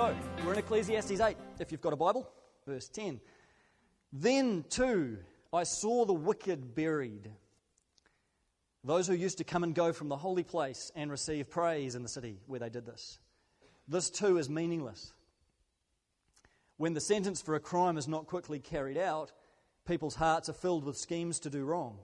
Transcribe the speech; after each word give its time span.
So, 0.00 0.16
we're 0.46 0.54
in 0.54 0.58
Ecclesiastes 0.60 1.20
8, 1.20 1.36
if 1.58 1.70
you've 1.70 1.82
got 1.82 1.92
a 1.92 1.96
Bible, 1.96 2.26
verse 2.66 2.88
10. 2.88 3.20
Then, 4.10 4.64
too, 4.70 5.18
I 5.52 5.64
saw 5.64 6.06
the 6.06 6.14
wicked 6.14 6.74
buried. 6.74 7.30
Those 8.82 9.06
who 9.06 9.12
used 9.12 9.36
to 9.36 9.44
come 9.44 9.62
and 9.62 9.74
go 9.74 9.92
from 9.92 10.08
the 10.08 10.16
holy 10.16 10.42
place 10.42 10.90
and 10.96 11.10
receive 11.10 11.50
praise 11.50 11.96
in 11.96 12.02
the 12.02 12.08
city 12.08 12.40
where 12.46 12.58
they 12.58 12.70
did 12.70 12.86
this. 12.86 13.18
This, 13.88 14.08
too, 14.08 14.38
is 14.38 14.48
meaningless. 14.48 15.12
When 16.78 16.94
the 16.94 17.00
sentence 17.02 17.42
for 17.42 17.54
a 17.54 17.60
crime 17.60 17.98
is 17.98 18.08
not 18.08 18.26
quickly 18.26 18.58
carried 18.58 18.96
out, 18.96 19.32
people's 19.86 20.14
hearts 20.14 20.48
are 20.48 20.54
filled 20.54 20.84
with 20.84 20.96
schemes 20.96 21.40
to 21.40 21.50
do 21.50 21.66
wrong. 21.66 21.98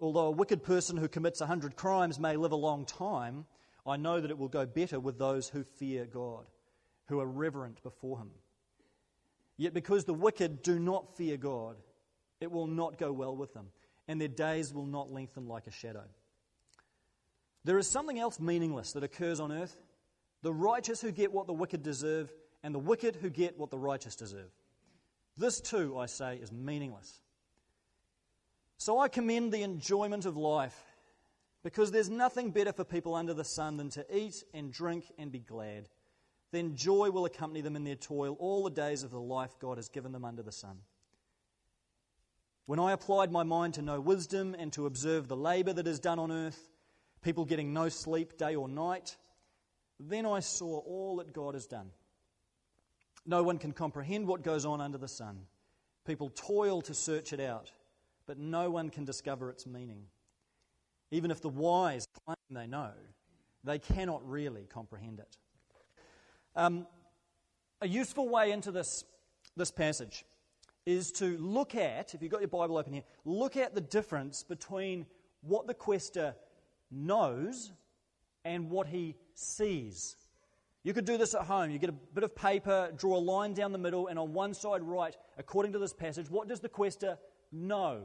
Although 0.00 0.26
a 0.26 0.32
wicked 0.32 0.64
person 0.64 0.96
who 0.96 1.06
commits 1.06 1.40
a 1.40 1.46
hundred 1.46 1.76
crimes 1.76 2.18
may 2.18 2.34
live 2.36 2.50
a 2.50 2.56
long 2.56 2.84
time, 2.84 3.46
I 3.86 3.96
know 3.96 4.20
that 4.20 4.32
it 4.32 4.38
will 4.38 4.48
go 4.48 4.66
better 4.66 4.98
with 4.98 5.20
those 5.20 5.48
who 5.48 5.62
fear 5.62 6.04
God, 6.04 6.46
who 7.10 7.20
are 7.20 7.26
reverent 7.26 7.82
before 7.82 8.18
Him. 8.18 8.30
Yet 9.58 9.74
because 9.74 10.06
the 10.06 10.14
wicked 10.14 10.62
do 10.62 10.78
not 10.78 11.16
fear 11.16 11.36
God, 11.36 11.76
it 12.40 12.50
will 12.50 12.66
not 12.66 12.96
go 12.96 13.12
well 13.12 13.36
with 13.36 13.52
them, 13.52 13.66
and 14.08 14.18
their 14.18 14.28
days 14.28 14.72
will 14.72 14.86
not 14.86 15.12
lengthen 15.12 15.46
like 15.46 15.66
a 15.66 15.70
shadow. 15.70 16.04
There 17.64 17.76
is 17.76 17.86
something 17.86 18.18
else 18.18 18.40
meaningless 18.40 18.92
that 18.92 19.04
occurs 19.04 19.38
on 19.38 19.52
earth 19.52 19.76
the 20.42 20.52
righteous 20.52 21.00
who 21.00 21.10
get 21.10 21.32
what 21.32 21.46
the 21.46 21.52
wicked 21.52 21.82
deserve, 21.82 22.32
and 22.62 22.74
the 22.74 22.78
wicked 22.78 23.16
who 23.16 23.30
get 23.30 23.58
what 23.58 23.70
the 23.70 23.78
righteous 23.78 24.16
deserve. 24.16 24.50
This, 25.36 25.60
too, 25.60 25.98
I 25.98 26.06
say, 26.06 26.36
is 26.36 26.52
meaningless. 26.52 27.20
So 28.78 28.98
I 28.98 29.08
commend 29.08 29.52
the 29.52 29.62
enjoyment 29.62 30.24
of 30.24 30.36
life 30.36 30.78
because 31.62 31.90
there's 31.90 32.08
nothing 32.08 32.50
better 32.50 32.72
for 32.72 32.84
people 32.84 33.14
under 33.14 33.34
the 33.34 33.44
sun 33.44 33.76
than 33.76 33.90
to 33.90 34.06
eat 34.14 34.42
and 34.54 34.72
drink 34.72 35.04
and 35.18 35.30
be 35.30 35.40
glad. 35.40 35.88
Then 36.52 36.74
joy 36.74 37.10
will 37.10 37.26
accompany 37.26 37.60
them 37.60 37.76
in 37.76 37.84
their 37.84 37.94
toil 37.94 38.36
all 38.40 38.64
the 38.64 38.70
days 38.70 39.02
of 39.02 39.10
the 39.10 39.20
life 39.20 39.58
God 39.60 39.78
has 39.78 39.88
given 39.88 40.12
them 40.12 40.24
under 40.24 40.42
the 40.42 40.52
sun. 40.52 40.78
When 42.66 42.78
I 42.78 42.92
applied 42.92 43.32
my 43.32 43.42
mind 43.42 43.74
to 43.74 43.82
know 43.82 44.00
wisdom 44.00 44.54
and 44.58 44.72
to 44.74 44.86
observe 44.86 45.28
the 45.28 45.36
labor 45.36 45.72
that 45.72 45.86
is 45.86 46.00
done 46.00 46.18
on 46.18 46.30
earth, 46.30 46.70
people 47.22 47.44
getting 47.44 47.72
no 47.72 47.88
sleep 47.88 48.36
day 48.38 48.54
or 48.54 48.68
night, 48.68 49.16
then 49.98 50.24
I 50.24 50.40
saw 50.40 50.78
all 50.78 51.16
that 51.16 51.32
God 51.32 51.54
has 51.54 51.66
done. 51.66 51.90
No 53.26 53.42
one 53.42 53.58
can 53.58 53.72
comprehend 53.72 54.26
what 54.26 54.42
goes 54.42 54.64
on 54.64 54.80
under 54.80 54.98
the 54.98 55.08
sun. 55.08 55.46
People 56.06 56.30
toil 56.30 56.80
to 56.82 56.94
search 56.94 57.32
it 57.32 57.40
out, 57.40 57.70
but 58.26 58.38
no 58.38 58.70
one 58.70 58.90
can 58.90 59.04
discover 59.04 59.50
its 59.50 59.66
meaning. 59.66 60.04
Even 61.10 61.30
if 61.30 61.40
the 61.40 61.48
wise 61.48 62.06
claim 62.24 62.36
they 62.50 62.66
know, 62.66 62.92
they 63.64 63.78
cannot 63.78 64.28
really 64.28 64.66
comprehend 64.72 65.18
it. 65.18 65.36
Um, 66.60 66.86
a 67.80 67.88
useful 67.88 68.28
way 68.28 68.52
into 68.52 68.70
this, 68.70 69.06
this 69.56 69.70
passage 69.70 70.26
is 70.84 71.10
to 71.12 71.38
look 71.38 71.74
at, 71.74 72.12
if 72.12 72.20
you've 72.20 72.30
got 72.30 72.42
your 72.42 72.48
Bible 72.48 72.76
open 72.76 72.92
here, 72.92 73.02
look 73.24 73.56
at 73.56 73.74
the 73.74 73.80
difference 73.80 74.42
between 74.42 75.06
what 75.40 75.66
the 75.66 75.72
quester 75.72 76.34
knows 76.90 77.72
and 78.44 78.68
what 78.68 78.88
he 78.88 79.16
sees. 79.34 80.16
You 80.82 80.92
could 80.92 81.06
do 81.06 81.16
this 81.16 81.34
at 81.34 81.46
home. 81.46 81.70
You 81.70 81.78
get 81.78 81.88
a 81.88 81.94
bit 81.94 82.24
of 82.24 82.36
paper, 82.36 82.92
draw 82.94 83.16
a 83.16 83.24
line 83.24 83.54
down 83.54 83.72
the 83.72 83.78
middle, 83.78 84.08
and 84.08 84.18
on 84.18 84.34
one 84.34 84.52
side 84.52 84.82
write, 84.82 85.16
according 85.38 85.72
to 85.72 85.78
this 85.78 85.94
passage, 85.94 86.28
what 86.28 86.46
does 86.46 86.60
the 86.60 86.68
quester 86.68 87.16
know? 87.50 88.02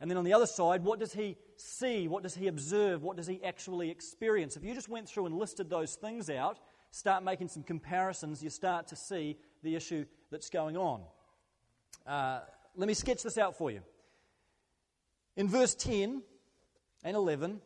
And 0.00 0.10
then 0.10 0.16
on 0.16 0.24
the 0.24 0.32
other 0.32 0.46
side, 0.46 0.82
what 0.82 0.98
does 0.98 1.12
he 1.12 1.36
see? 1.56 2.08
What 2.08 2.22
does 2.22 2.34
he 2.34 2.46
observe? 2.46 3.02
What 3.02 3.18
does 3.18 3.26
he 3.26 3.44
actually 3.44 3.90
experience? 3.90 4.56
If 4.56 4.64
you 4.64 4.72
just 4.72 4.88
went 4.88 5.10
through 5.10 5.26
and 5.26 5.36
listed 5.36 5.68
those 5.68 5.94
things 5.94 6.30
out, 6.30 6.58
start 6.96 7.22
making 7.22 7.46
some 7.48 7.62
comparisons, 7.62 8.42
you 8.42 8.48
start 8.48 8.86
to 8.86 8.96
see 8.96 9.36
the 9.62 9.76
issue 9.76 10.06
that's 10.30 10.48
going 10.48 10.78
on. 10.78 11.02
Uh, 12.06 12.40
let 12.74 12.88
me 12.88 12.94
sketch 12.94 13.22
this 13.22 13.36
out 13.36 13.56
for 13.56 13.70
you. 13.70 13.82
In 15.36 15.46
verse 15.46 15.74
10 15.74 16.22
and 17.04 17.16
11, 17.16 17.60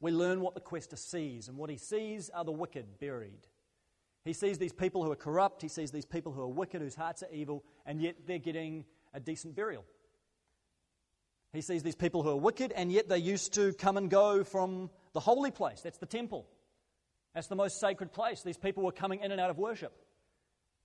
we 0.00 0.12
learn 0.12 0.40
what 0.40 0.54
the 0.54 0.60
quester 0.60 0.96
sees, 0.96 1.48
and 1.48 1.58
what 1.58 1.68
he 1.68 1.76
sees 1.76 2.30
are 2.30 2.44
the 2.44 2.52
wicked 2.52 2.98
buried. 3.00 3.46
He 4.24 4.32
sees 4.32 4.56
these 4.56 4.72
people 4.72 5.04
who 5.04 5.12
are 5.12 5.16
corrupt, 5.16 5.60
he 5.60 5.68
sees 5.68 5.90
these 5.90 6.06
people 6.06 6.32
who 6.32 6.40
are 6.40 6.48
wicked, 6.48 6.80
whose 6.80 6.94
hearts 6.94 7.22
are 7.22 7.30
evil, 7.30 7.64
and 7.84 8.00
yet 8.00 8.16
they're 8.26 8.38
getting 8.38 8.86
a 9.12 9.20
decent 9.20 9.54
burial. 9.54 9.84
He 11.52 11.60
sees 11.60 11.82
these 11.82 11.96
people 11.96 12.22
who 12.22 12.30
are 12.30 12.36
wicked, 12.36 12.72
and 12.72 12.90
yet 12.90 13.10
they 13.10 13.18
used 13.18 13.52
to 13.54 13.74
come 13.74 13.98
and 13.98 14.08
go 14.08 14.42
from 14.42 14.88
the 15.12 15.20
holy 15.20 15.50
place. 15.50 15.82
That's 15.82 15.98
the 15.98 16.06
temple. 16.06 16.46
That's 17.38 17.46
the 17.46 17.54
most 17.54 17.78
sacred 17.78 18.12
place. 18.12 18.42
These 18.42 18.56
people 18.56 18.82
were 18.82 18.90
coming 18.90 19.20
in 19.20 19.30
and 19.30 19.40
out 19.40 19.48
of 19.48 19.58
worship. 19.58 19.92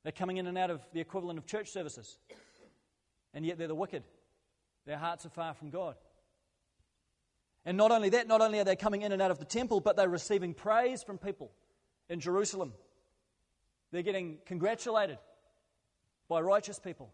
They're 0.03 0.11
coming 0.11 0.37
in 0.37 0.45
and 0.45 0.55
out 0.55 0.69
of 0.69 0.85
the 0.93 0.99
equivalent 0.99 1.39
of 1.39 1.47
church 1.47 1.71
services. 1.71 2.19
And 3.33 3.43
yet 3.43 3.57
they're 3.57 3.67
the 3.67 3.73
wicked. 3.73 4.03
Their 4.85 4.99
hearts 4.99 5.25
are 5.25 5.29
far 5.29 5.55
from 5.55 5.71
God. 5.71 5.95
And 7.65 7.75
not 7.75 7.89
only 7.91 8.09
that, 8.09 8.27
not 8.27 8.41
only 8.41 8.59
are 8.59 8.63
they 8.63 8.75
coming 8.75 9.01
in 9.01 9.11
and 9.11 9.19
out 9.19 9.31
of 9.31 9.39
the 9.39 9.45
temple, 9.45 9.79
but 9.79 9.95
they're 9.95 10.07
receiving 10.07 10.53
praise 10.53 11.01
from 11.01 11.17
people 11.17 11.51
in 12.07 12.19
Jerusalem. 12.19 12.73
They're 13.91 14.03
getting 14.03 14.37
congratulated 14.45 15.17
by 16.29 16.39
righteous 16.41 16.77
people, 16.77 17.11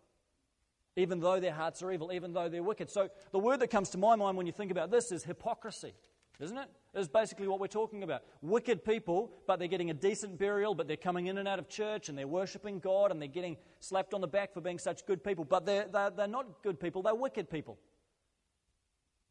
even 0.97 1.21
though 1.21 1.39
their 1.39 1.53
hearts 1.53 1.81
are 1.81 1.93
evil, 1.93 2.11
even 2.11 2.33
though 2.33 2.49
they're 2.49 2.61
wicked. 2.61 2.89
So 2.89 3.07
the 3.31 3.39
word 3.39 3.61
that 3.61 3.69
comes 3.69 3.91
to 3.91 3.97
my 3.97 4.17
mind 4.17 4.35
when 4.35 4.47
you 4.47 4.51
think 4.51 4.69
about 4.69 4.91
this 4.91 5.13
is 5.13 5.23
hypocrisy, 5.23 5.93
isn't 6.39 6.57
it? 6.57 6.69
Is 6.95 7.07
basically 7.07 7.47
what 7.47 7.59
we're 7.59 7.67
talking 7.67 8.01
about. 8.03 8.23
Wicked 8.41 8.83
people, 8.83 9.31
but 9.45 9.59
they're 9.59 9.67
getting 9.67 9.89
a 9.89 9.93
decent 9.93 10.39
burial, 10.39 10.73
but 10.73 10.87
they're 10.87 10.97
coming 10.97 11.27
in 11.27 11.37
and 11.37 11.47
out 11.47 11.59
of 11.59 11.69
church 11.69 12.09
and 12.09 12.17
they're 12.17 12.27
worshiping 12.27 12.79
God 12.79 13.11
and 13.11 13.21
they're 13.21 13.27
getting 13.27 13.57
slapped 13.79 14.13
on 14.13 14.21
the 14.21 14.27
back 14.27 14.53
for 14.53 14.61
being 14.61 14.79
such 14.79 15.05
good 15.05 15.23
people. 15.23 15.45
But 15.45 15.65
they're, 15.65 15.87
they're, 15.91 16.09
they're 16.09 16.27
not 16.27 16.63
good 16.63 16.79
people, 16.79 17.03
they're 17.03 17.13
wicked 17.13 17.49
people. 17.49 17.77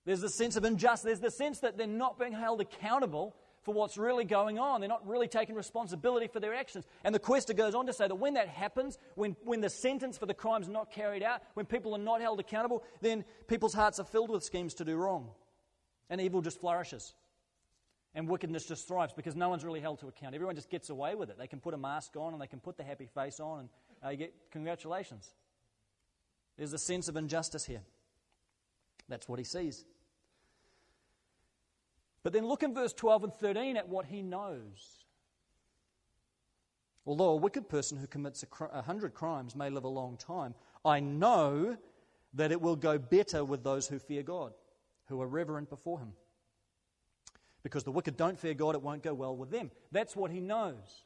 There's 0.05 0.21
the 0.21 0.31
sense 0.31 0.57
of 0.57 0.65
injustice. 0.65 1.05
There's 1.05 1.21
the 1.21 1.31
sense 1.31 1.61
that 1.61 1.77
they're 1.77 1.87
not 1.87 2.19
being 2.19 2.33
held 2.33 2.61
accountable 2.63 3.37
for 3.63 3.75
what's 3.75 3.99
really 3.99 4.25
going 4.25 4.59
on. 4.59 4.81
They're 4.81 4.89
not 4.89 5.07
really 5.07 5.29
taking 5.29 5.55
responsibility 5.55 6.29
for 6.29 6.41
their 6.41 6.55
actions. 6.55 6.87
And 7.05 7.15
the 7.15 7.19
quester 7.19 7.53
goes 7.53 7.75
on 7.75 7.85
to 7.87 7.93
say 7.93 8.09
that 8.09 8.15
when 8.15 8.35
that 8.35 8.49
happens, 8.49 8.97
when, 9.17 9.37
when 9.45 9.61
the 9.61 9.69
sentence 9.69 10.17
for 10.17 10.25
the 10.25 10.33
crime 10.33 10.63
is 10.63 10.69
not 10.69 10.91
carried 10.91 11.23
out, 11.23 11.43
when 11.53 11.67
people 11.67 11.95
are 11.95 11.99
not 11.99 12.23
held 12.23 12.41
accountable, 12.41 12.85
then 13.03 13.25
people's 13.49 13.75
hearts 13.75 13.99
are 13.99 14.05
filled 14.05 14.31
with 14.31 14.43
schemes 14.43 14.73
to 14.75 14.85
do 14.87 14.97
wrong. 14.97 15.29
And 16.11 16.21
evil 16.21 16.41
just 16.41 16.61
flourishes. 16.61 17.15
And 18.15 18.29
wickedness 18.29 18.67
just 18.67 18.89
thrives 18.89 19.13
because 19.13 19.37
no 19.37 19.49
one's 19.49 19.65
really 19.65 19.81
held 19.81 20.01
to 20.01 20.09
account. 20.09 20.35
Everyone 20.35 20.57
just 20.57 20.71
gets 20.71 20.91
away 20.91 21.15
with 21.15 21.31
it. 21.31 21.39
They 21.39 21.47
can 21.47 21.61
put 21.61 21.75
a 21.75 21.77
mask 21.77 22.17
on 22.17 22.33
and 22.33 22.43
they 22.43 22.47
can 22.47 22.61
put 22.61 22.77
the 22.77 22.85
happy 22.85 23.07
face 23.07 23.39
on 23.39 23.61
and 23.61 23.69
uh, 24.03 24.15
get 24.15 24.35
congratulations. 24.51 25.35
There's 26.57 26.73
a 26.73 26.79
sense 26.79 27.09
of 27.09 27.17
injustice 27.17 27.65
here. 27.65 27.83
That's 29.09 29.29
what 29.29 29.39
he 29.39 29.45
sees. 29.45 29.85
But 32.23 32.33
then 32.33 32.47
look 32.47 32.63
in 32.63 32.75
verse 32.75 32.93
12 32.93 33.25
and 33.25 33.35
13 33.35 33.77
at 33.77 33.89
what 33.89 34.07
he 34.07 34.23
knows. 34.23 35.05
Although 37.07 37.31
a 37.31 37.37
wicked 37.37 37.69
person 37.69 37.97
who 37.97 38.07
commits 38.07 38.43
a, 38.43 38.47
cr- 38.47 38.67
a 38.71 38.83
hundred 38.83 39.15
crimes 39.15 39.57
may 39.57 39.71
live 39.71 39.85
a 39.85 39.89
long 39.89 40.17
time, 40.19 40.55
I 40.85 41.01
know 41.01 41.77
that 42.35 42.53
it 42.53 42.61
will 42.61 42.77
go 42.77 42.99
better 42.99 43.45
with 43.45 43.65
those 43.65 43.89
who 43.89 43.99
fear 43.99 44.23
God, 44.23 44.53
who 45.09 45.21
are 45.21 45.27
reverent 45.27 45.71
before 45.71 45.99
him. 45.99 46.13
Because 47.63 47.85
the 47.85 47.91
wicked 47.91 48.17
don't 48.17 48.39
fear 48.39 48.55
God, 48.55 48.75
it 48.75 48.83
won't 48.83 49.03
go 49.03 49.15
well 49.15 49.37
with 49.37 49.51
them. 49.51 49.71
That's 49.91 50.15
what 50.15 50.31
he 50.31 50.41
knows. 50.41 51.05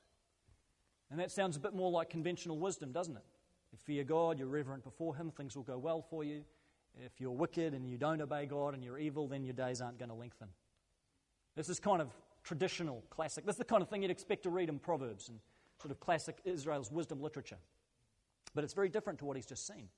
And 1.11 1.19
that 1.21 1.31
sounds 1.31 1.57
a 1.57 1.61
bit 1.61 1.75
more 1.75 1.91
like 1.91 2.11
conventional 2.11 2.59
wisdom, 2.59 2.93
doesn't 2.93 3.17
it? 3.17 3.25
If 3.67 3.73
you 3.73 3.79
fear 3.79 4.05
God, 4.05 4.39
you're 4.39 4.49
reverent 4.49 4.85
before 4.85 5.15
him, 5.15 5.31
things 5.31 5.57
will 5.57 5.63
go 5.63 5.79
well 5.79 6.03
for 6.03 6.25
you. 6.25 6.45
If 7.05 7.21
you're 7.21 7.31
wicked 7.31 7.73
and 7.73 7.89
you 7.89 7.97
don't 7.97 8.21
obey 8.21 8.47
God 8.47 8.75
and 8.75 8.85
you're 8.85 8.99
evil, 8.99 9.27
then 9.27 9.45
your 9.45 9.55
days 9.55 9.81
aren't 9.81 9.99
going 9.99 10.11
to 10.11 10.15
lengthen. 10.15 10.49
This 11.57 11.69
is 11.69 11.81
kind 11.81 12.03
of 12.03 12.09
traditional, 12.45 13.03
classic. 13.09 13.47
This 13.47 13.55
is 13.55 13.59
the 13.59 13.65
kind 13.65 13.83
of 13.83 13.89
thing 13.89 14.03
you'd 14.03 14.11
expect 14.11 14.43
to 14.45 14.51
read 14.51 14.69
in 14.69 14.79
Proverbs 14.79 15.29
and 15.29 15.39
sort 15.81 15.91
of 15.91 16.01
classic 16.01 16.39
Israel's 16.45 16.91
wisdom 16.91 17.21
literature. 17.21 17.59
But 18.55 18.65
it's 18.65 18.75
very 18.75 18.89
different 18.89 19.19
to 19.21 19.25
what 19.25 19.37
he's 19.37 19.47
just 19.47 19.67
seen. 19.67 19.89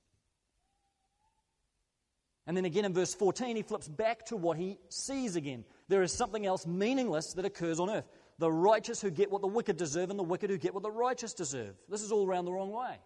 And 2.47 2.55
then 2.55 2.65
again 2.65 2.85
in 2.85 2.93
verse 2.93 3.13
14, 3.13 3.55
he 3.55 3.61
flips 3.63 3.87
back 3.87 4.25
to 4.27 4.37
what 4.37 4.57
he 4.57 4.77
sees 4.89 5.35
again. 5.35 5.65
There 5.87 6.03
is 6.03 6.11
something 6.11 6.45
else 6.45 6.67
meaningless 6.67 7.33
that 7.33 7.45
occurs 7.45 7.79
on 7.79 7.89
earth. 7.89 8.07
The 8.37 8.51
righteous 8.51 9.01
who 9.01 9.09
get 9.09 9.31
what 9.31 9.41
the 9.41 9.47
wicked 9.47 9.77
deserve, 9.77 10.09
and 10.09 10.19
the 10.19 10.23
wicked 10.23 10.49
who 10.49 10.57
get 10.57 10.73
what 10.73 10.83
the 10.83 10.91
righteous 10.91 11.33
deserve. 11.33 11.75
This 11.89 12.01
is 12.01 12.11
all 12.11 12.27
around 12.27 12.45
the 12.45 12.51
wrong 12.51 12.71
way. 12.71 12.97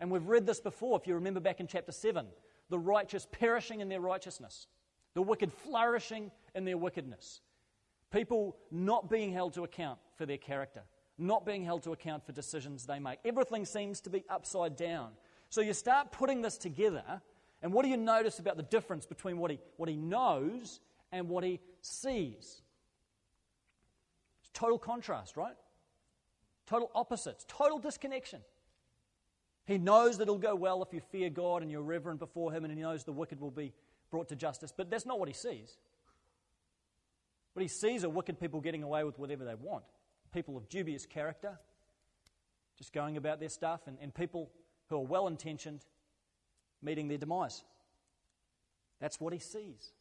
And 0.00 0.10
we've 0.10 0.26
read 0.26 0.46
this 0.46 0.60
before, 0.60 0.98
if 0.98 1.06
you 1.06 1.14
remember 1.14 1.40
back 1.40 1.60
in 1.60 1.66
chapter 1.66 1.92
7. 1.92 2.26
The 2.70 2.78
righteous 2.78 3.26
perishing 3.30 3.80
in 3.80 3.88
their 3.88 4.00
righteousness, 4.00 4.66
the 5.14 5.22
wicked 5.22 5.52
flourishing 5.52 6.30
in 6.54 6.64
their 6.64 6.76
wickedness. 6.76 7.40
People 8.10 8.56
not 8.70 9.08
being 9.08 9.32
held 9.32 9.54
to 9.54 9.64
account 9.64 9.98
for 10.16 10.26
their 10.26 10.38
character, 10.38 10.82
not 11.16 11.46
being 11.46 11.64
held 11.64 11.82
to 11.84 11.92
account 11.92 12.24
for 12.26 12.32
decisions 12.32 12.84
they 12.84 12.98
make. 12.98 13.18
Everything 13.24 13.64
seems 13.64 14.00
to 14.02 14.10
be 14.10 14.24
upside 14.28 14.76
down. 14.76 15.10
So 15.50 15.60
you 15.62 15.72
start 15.72 16.12
putting 16.12 16.42
this 16.42 16.58
together, 16.58 17.22
and 17.62 17.72
what 17.72 17.84
do 17.84 17.90
you 17.90 17.96
notice 17.96 18.38
about 18.38 18.56
the 18.56 18.62
difference 18.62 19.06
between 19.06 19.38
what 19.38 19.50
he, 19.50 19.58
what 19.76 19.88
he 19.88 19.96
knows 19.96 20.80
and 21.10 21.28
what 21.28 21.44
he 21.44 21.60
sees? 21.80 22.62
It's 24.40 24.50
total 24.52 24.78
contrast, 24.78 25.36
right? 25.36 25.56
Total 26.66 26.90
opposites, 26.94 27.44
total 27.48 27.78
disconnection. 27.78 28.40
He 29.68 29.76
knows 29.76 30.16
that 30.16 30.22
it'll 30.22 30.38
go 30.38 30.54
well 30.54 30.82
if 30.82 30.94
you 30.94 31.00
fear 31.12 31.28
God 31.28 31.62
and 31.62 31.70
you're 31.70 31.82
reverent 31.82 32.20
before 32.20 32.52
Him, 32.52 32.64
and 32.64 32.72
He 32.72 32.80
knows 32.80 33.04
the 33.04 33.12
wicked 33.12 33.38
will 33.38 33.50
be 33.50 33.74
brought 34.10 34.28
to 34.28 34.36
justice. 34.36 34.72
But 34.74 34.88
that's 34.90 35.04
not 35.04 35.18
what 35.18 35.28
He 35.28 35.34
sees. 35.34 35.76
What 37.52 37.60
He 37.60 37.68
sees 37.68 38.02
are 38.02 38.08
wicked 38.08 38.40
people 38.40 38.62
getting 38.62 38.82
away 38.82 39.04
with 39.04 39.18
whatever 39.18 39.44
they 39.44 39.54
want, 39.54 39.84
people 40.32 40.56
of 40.56 40.70
dubious 40.70 41.04
character, 41.04 41.58
just 42.78 42.94
going 42.94 43.18
about 43.18 43.40
their 43.40 43.50
stuff, 43.50 43.80
and, 43.86 43.98
and 44.00 44.14
people 44.14 44.50
who 44.88 44.96
are 44.96 45.04
well 45.04 45.26
intentioned 45.26 45.84
meeting 46.82 47.08
their 47.08 47.18
demise. 47.18 47.62
That's 49.00 49.20
what 49.20 49.32
He 49.32 49.38
sees. 49.38 49.92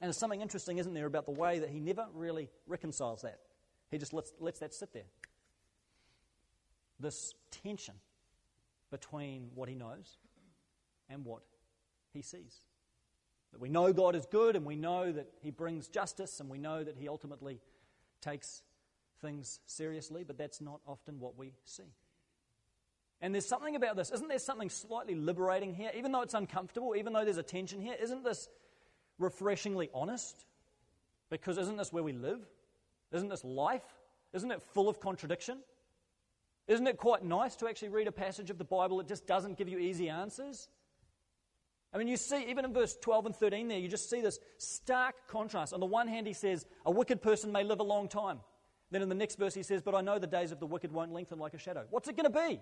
And 0.00 0.08
there's 0.08 0.16
something 0.16 0.40
interesting, 0.40 0.78
isn't 0.78 0.94
there, 0.94 1.06
about 1.06 1.26
the 1.26 1.32
way 1.32 1.60
that 1.60 1.70
He 1.70 1.80
never 1.80 2.06
really 2.14 2.48
reconciles 2.66 3.22
that. 3.22 3.38
He 3.90 3.98
just 3.98 4.12
lets, 4.12 4.32
lets 4.40 4.58
that 4.60 4.72
sit 4.74 4.92
there. 4.92 5.04
This 6.98 7.34
tension 7.50 7.94
between 8.92 9.50
what 9.54 9.68
he 9.68 9.74
knows 9.74 10.18
and 11.08 11.24
what 11.24 11.42
he 12.12 12.22
sees. 12.22 12.60
That 13.52 13.60
we 13.60 13.68
know 13.68 13.92
God 13.92 14.14
is 14.14 14.26
good 14.26 14.54
and 14.54 14.64
we 14.64 14.76
know 14.76 15.10
that 15.10 15.26
he 15.40 15.50
brings 15.50 15.88
justice 15.88 16.40
and 16.40 16.48
we 16.48 16.58
know 16.58 16.84
that 16.84 16.96
he 16.96 17.08
ultimately 17.08 17.60
takes 18.20 18.62
things 19.20 19.60
seriously, 19.66 20.24
but 20.24 20.38
that's 20.38 20.60
not 20.60 20.80
often 20.86 21.18
what 21.18 21.36
we 21.36 21.54
see. 21.64 21.92
And 23.22 23.32
there's 23.32 23.46
something 23.46 23.76
about 23.76 23.96
this. 23.96 24.10
Isn't 24.10 24.28
there 24.28 24.40
something 24.40 24.68
slightly 24.68 25.14
liberating 25.14 25.72
here? 25.72 25.92
Even 25.96 26.10
though 26.10 26.22
it's 26.22 26.34
uncomfortable, 26.34 26.96
even 26.96 27.12
though 27.12 27.24
there's 27.24 27.38
a 27.38 27.42
tension 27.42 27.80
here, 27.80 27.94
isn't 28.02 28.24
this 28.24 28.48
refreshingly 29.20 29.88
honest? 29.94 30.44
Because 31.30 31.56
isn't 31.56 31.76
this 31.76 31.92
where 31.92 32.02
we 32.02 32.12
live? 32.12 32.40
Isn't 33.12 33.28
this 33.28 33.44
life? 33.44 33.84
Isn't 34.32 34.50
it 34.50 34.60
full 34.60 34.88
of 34.88 34.98
contradiction? 34.98 35.58
Isn't 36.66 36.86
it 36.86 36.96
quite 36.96 37.24
nice 37.24 37.54
to 37.56 37.68
actually 37.68 37.90
read 37.90 38.08
a 38.08 38.12
passage 38.12 38.50
of 38.50 38.58
the 38.58 38.64
Bible 38.64 38.98
that 38.98 39.06
just 39.06 39.26
doesn't 39.26 39.56
give 39.56 39.68
you 39.68 39.78
easy 39.78 40.08
answers? 40.08 40.68
I 41.94 41.98
mean, 41.98 42.08
you 42.08 42.16
see, 42.16 42.44
even 42.48 42.64
in 42.64 42.72
verse 42.72 42.96
12 43.00 43.26
and 43.26 43.36
13 43.36 43.68
there, 43.68 43.78
you 43.78 43.86
just 43.86 44.10
see 44.10 44.20
this 44.20 44.40
stark 44.58 45.14
contrast. 45.28 45.72
On 45.72 45.80
the 45.80 45.86
one 45.86 46.08
hand, 46.08 46.26
he 46.26 46.32
says, 46.32 46.66
A 46.86 46.90
wicked 46.90 47.22
person 47.22 47.52
may 47.52 47.62
live 47.62 47.80
a 47.80 47.84
long 47.84 48.08
time. 48.08 48.40
Then 48.90 49.02
in 49.02 49.08
the 49.08 49.14
next 49.14 49.38
verse, 49.38 49.54
he 49.54 49.62
says, 49.62 49.80
But 49.82 49.94
I 49.94 50.00
know 50.00 50.18
the 50.18 50.26
days 50.26 50.50
of 50.52 50.58
the 50.58 50.66
wicked 50.66 50.90
won't 50.90 51.12
lengthen 51.12 51.38
like 51.38 51.54
a 51.54 51.58
shadow. 51.58 51.84
What's 51.90 52.08
it 52.08 52.16
going 52.16 52.32
to 52.32 52.48
be? 52.48 52.60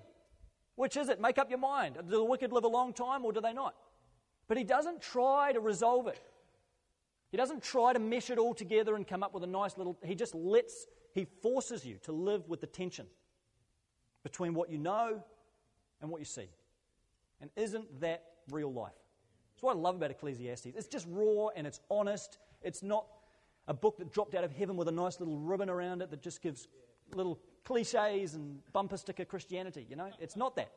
Which 0.80 0.96
is 0.96 1.10
it? 1.10 1.20
Make 1.20 1.36
up 1.36 1.50
your 1.50 1.58
mind. 1.58 1.96
Do 1.96 2.16
the 2.16 2.24
wicked 2.24 2.52
live 2.52 2.64
a 2.64 2.68
long 2.68 2.94
time 2.94 3.22
or 3.26 3.34
do 3.34 3.40
they 3.42 3.52
not? 3.52 3.74
But 4.48 4.56
he 4.56 4.64
doesn't 4.64 5.02
try 5.02 5.52
to 5.52 5.60
resolve 5.60 6.06
it. 6.06 6.18
He 7.30 7.36
doesn't 7.36 7.62
try 7.62 7.92
to 7.92 7.98
mesh 7.98 8.30
it 8.30 8.38
all 8.38 8.54
together 8.54 8.96
and 8.96 9.06
come 9.06 9.22
up 9.22 9.34
with 9.34 9.44
a 9.44 9.46
nice 9.46 9.76
little. 9.76 9.98
He 10.02 10.14
just 10.14 10.34
lets, 10.34 10.86
he 11.12 11.26
forces 11.42 11.84
you 11.84 11.98
to 12.04 12.12
live 12.12 12.48
with 12.48 12.62
the 12.62 12.66
tension 12.66 13.04
between 14.22 14.54
what 14.54 14.70
you 14.70 14.78
know 14.78 15.22
and 16.00 16.10
what 16.10 16.18
you 16.18 16.24
see. 16.24 16.48
And 17.42 17.50
isn't 17.56 18.00
that 18.00 18.24
real 18.50 18.72
life? 18.72 18.94
That's 19.52 19.62
what 19.62 19.76
I 19.76 19.78
love 19.78 19.96
about 19.96 20.10
Ecclesiastes. 20.10 20.64
It's 20.64 20.88
just 20.88 21.06
raw 21.10 21.48
and 21.54 21.66
it's 21.66 21.80
honest. 21.90 22.38
It's 22.62 22.82
not 22.82 23.04
a 23.68 23.74
book 23.74 23.98
that 23.98 24.10
dropped 24.14 24.34
out 24.34 24.44
of 24.44 24.52
heaven 24.52 24.78
with 24.78 24.88
a 24.88 24.92
nice 24.92 25.20
little 25.20 25.36
ribbon 25.36 25.68
around 25.68 26.00
it 26.00 26.10
that 26.10 26.22
just 26.22 26.40
gives 26.40 26.68
little 27.14 27.38
cliches 27.64 28.34
and 28.34 28.60
bumper 28.72 28.96
sticker 28.96 29.24
Christianity, 29.24 29.86
you 29.88 29.96
know? 29.96 30.10
It's 30.20 30.36
not 30.36 30.56
that. 30.56 30.70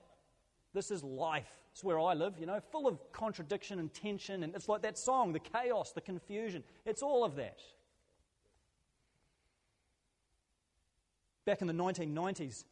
This 0.74 0.90
is 0.90 1.04
life. 1.04 1.60
It's 1.72 1.84
where 1.84 2.00
I 2.00 2.14
live, 2.14 2.34
you 2.40 2.46
know, 2.46 2.60
full 2.72 2.88
of 2.88 3.00
contradiction 3.12 3.80
and 3.80 3.94
tension. 3.94 4.44
And 4.44 4.56
it's 4.56 4.68
like 4.68 4.82
that 4.82 4.98
song, 4.98 5.34
the 5.34 5.40
chaos, 5.40 5.92
the 5.92 6.02
confusion. 6.02 6.64
It's 6.86 7.02
all 7.02 7.24
of 7.24 7.36
that. 7.36 7.60
Back 11.46 11.62
in 11.62 11.68
the 11.68 11.74
1990s, 11.74 12.64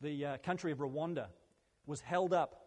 the 0.00 0.24
uh, 0.24 0.36
country 0.38 0.72
of 0.72 0.78
Rwanda 0.78 1.26
was 1.86 2.00
held 2.00 2.32
up 2.32 2.66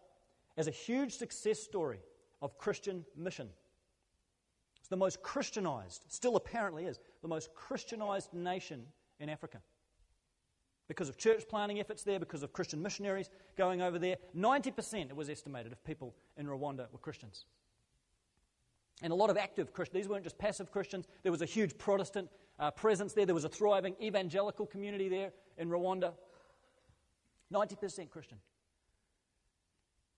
as 0.56 0.68
a 0.68 0.72
huge 0.72 1.14
success 1.14 1.60
story 1.60 2.00
of 2.42 2.58
Christian 2.58 3.04
mission. 3.16 3.48
It's 4.78 4.88
the 4.88 4.96
most 4.96 5.22
Christianized, 5.22 6.04
still 6.08 6.36
apparently 6.36 6.84
is, 6.84 6.98
the 7.22 7.28
most 7.28 7.54
Christianized 7.54 8.32
nation 8.32 8.84
in 9.18 9.28
Africa 9.28 9.58
because 10.88 11.08
of 11.08 11.18
church 11.18 11.44
planting 11.48 11.78
efforts 11.78 12.02
there, 12.02 12.18
because 12.18 12.42
of 12.42 12.52
Christian 12.52 12.82
missionaries 12.82 13.28
going 13.56 13.82
over 13.82 13.98
there. 13.98 14.16
90% 14.36 15.10
it 15.10 15.16
was 15.16 15.28
estimated 15.28 15.70
of 15.70 15.84
people 15.84 16.14
in 16.36 16.46
Rwanda 16.46 16.90
were 16.90 16.98
Christians. 16.98 17.44
And 19.02 19.12
a 19.12 19.16
lot 19.16 19.30
of 19.30 19.36
active 19.36 19.72
Christians. 19.72 20.02
These 20.02 20.08
weren't 20.08 20.24
just 20.24 20.38
passive 20.38 20.72
Christians. 20.72 21.06
There 21.22 21.30
was 21.30 21.42
a 21.42 21.46
huge 21.46 21.76
Protestant 21.78 22.30
uh, 22.58 22.70
presence 22.70 23.12
there. 23.12 23.26
There 23.26 23.34
was 23.34 23.44
a 23.44 23.48
thriving 23.48 23.94
evangelical 24.02 24.66
community 24.66 25.08
there 25.08 25.30
in 25.58 25.68
Rwanda. 25.68 26.14
90% 27.52 28.10
Christian. 28.10 28.38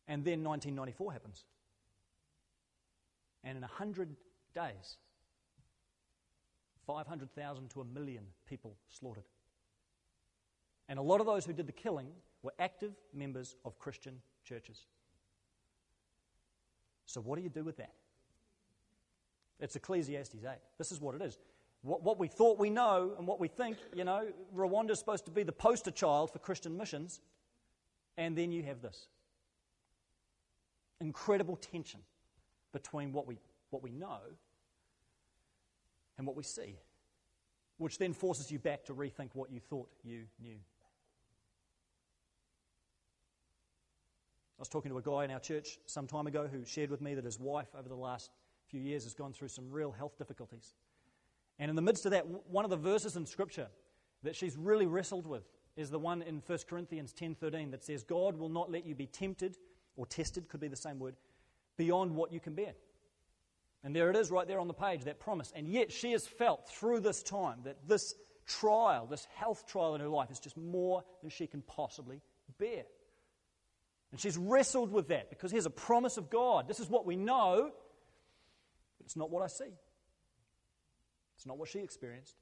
And 0.08 0.24
then 0.24 0.42
1994 0.42 1.12
happens. 1.12 1.44
And 3.44 3.56
in 3.56 3.62
100 3.62 4.16
days, 4.54 4.96
500,000 6.86 7.68
to 7.70 7.80
a 7.80 7.84
million 7.84 8.24
people 8.46 8.76
slaughtered. 8.88 9.24
And 10.90 10.98
a 10.98 11.02
lot 11.02 11.20
of 11.20 11.26
those 11.26 11.46
who 11.46 11.52
did 11.52 11.68
the 11.68 11.72
killing 11.72 12.08
were 12.42 12.52
active 12.58 12.92
members 13.14 13.54
of 13.64 13.78
Christian 13.78 14.20
churches. 14.44 14.86
So, 17.06 17.20
what 17.20 17.36
do 17.36 17.42
you 17.42 17.48
do 17.48 17.62
with 17.62 17.76
that? 17.76 17.92
It's 19.60 19.76
Ecclesiastes 19.76 20.34
8. 20.34 20.56
This 20.78 20.90
is 20.90 21.00
what 21.00 21.14
it 21.14 21.22
is. 21.22 21.38
What, 21.82 22.02
what 22.02 22.18
we 22.18 22.26
thought 22.26 22.58
we 22.58 22.70
know 22.70 23.12
and 23.16 23.26
what 23.26 23.38
we 23.38 23.46
think, 23.46 23.76
you 23.94 24.04
know, 24.04 24.26
Rwanda 24.54 24.90
is 24.90 24.98
supposed 24.98 25.24
to 25.26 25.30
be 25.30 25.44
the 25.44 25.52
poster 25.52 25.92
child 25.92 26.32
for 26.32 26.40
Christian 26.40 26.76
missions. 26.76 27.20
And 28.16 28.36
then 28.36 28.50
you 28.50 28.64
have 28.64 28.82
this 28.82 29.06
incredible 31.00 31.56
tension 31.56 32.00
between 32.72 33.12
what 33.12 33.28
we, 33.28 33.38
what 33.70 33.82
we 33.82 33.92
know 33.92 34.18
and 36.18 36.26
what 36.26 36.36
we 36.36 36.42
see, 36.42 36.76
which 37.78 37.96
then 37.96 38.12
forces 38.12 38.50
you 38.50 38.58
back 38.58 38.84
to 38.86 38.92
rethink 38.92 39.30
what 39.34 39.52
you 39.52 39.60
thought 39.60 39.88
you 40.02 40.24
knew. 40.42 40.56
I 44.60 44.62
was 44.62 44.68
talking 44.68 44.90
to 44.90 44.98
a 44.98 45.02
guy 45.02 45.24
in 45.24 45.30
our 45.30 45.40
church 45.40 45.78
some 45.86 46.06
time 46.06 46.26
ago 46.26 46.46
who 46.46 46.66
shared 46.66 46.90
with 46.90 47.00
me 47.00 47.14
that 47.14 47.24
his 47.24 47.40
wife, 47.40 47.68
over 47.74 47.88
the 47.88 47.94
last 47.94 48.30
few 48.66 48.82
years, 48.82 49.04
has 49.04 49.14
gone 49.14 49.32
through 49.32 49.48
some 49.48 49.70
real 49.70 49.90
health 49.90 50.18
difficulties. 50.18 50.74
And 51.58 51.70
in 51.70 51.76
the 51.76 51.80
midst 51.80 52.04
of 52.04 52.12
that, 52.12 52.26
one 52.26 52.66
of 52.66 52.70
the 52.70 52.76
verses 52.76 53.16
in 53.16 53.24
Scripture 53.24 53.68
that 54.22 54.36
she's 54.36 54.58
really 54.58 54.84
wrestled 54.84 55.26
with 55.26 55.44
is 55.76 55.88
the 55.88 55.98
one 55.98 56.20
in 56.20 56.42
1 56.42 56.58
Corinthians 56.68 57.14
10:13 57.14 57.70
that 57.70 57.82
says, 57.82 58.02
"God 58.02 58.36
will 58.36 58.50
not 58.50 58.70
let 58.70 58.84
you 58.84 58.94
be 58.94 59.06
tempted 59.06 59.56
or 59.96 60.04
tested, 60.04 60.50
could 60.50 60.60
be 60.60 60.68
the 60.68 60.76
same 60.76 60.98
word, 60.98 61.16
beyond 61.78 62.14
what 62.14 62.30
you 62.30 62.38
can 62.38 62.54
bear." 62.54 62.74
And 63.82 63.96
there 63.96 64.10
it 64.10 64.16
is 64.16 64.30
right 64.30 64.46
there 64.46 64.60
on 64.60 64.68
the 64.68 64.74
page, 64.74 65.04
that 65.04 65.20
promise. 65.20 65.52
And 65.52 65.66
yet 65.70 65.90
she 65.90 66.12
has 66.12 66.26
felt 66.26 66.68
through 66.68 67.00
this 67.00 67.22
time 67.22 67.62
that 67.62 67.88
this 67.88 68.14
trial, 68.44 69.06
this 69.06 69.24
health 69.24 69.64
trial 69.64 69.94
in 69.94 70.02
her 70.02 70.08
life, 70.08 70.30
is 70.30 70.38
just 70.38 70.58
more 70.58 71.02
than 71.22 71.30
she 71.30 71.46
can 71.46 71.62
possibly 71.62 72.20
bear. 72.58 72.84
And 74.10 74.20
she's 74.20 74.36
wrestled 74.36 74.90
with 74.90 75.08
that 75.08 75.30
because 75.30 75.52
here's 75.52 75.66
a 75.66 75.70
promise 75.70 76.16
of 76.16 76.30
God. 76.30 76.66
This 76.66 76.80
is 76.80 76.88
what 76.88 77.06
we 77.06 77.16
know, 77.16 77.70
but 78.98 79.04
it's 79.04 79.16
not 79.16 79.30
what 79.30 79.42
I 79.42 79.46
see. 79.46 79.72
It's 81.36 81.46
not 81.46 81.58
what 81.58 81.68
she 81.68 81.78
experienced. 81.78 82.36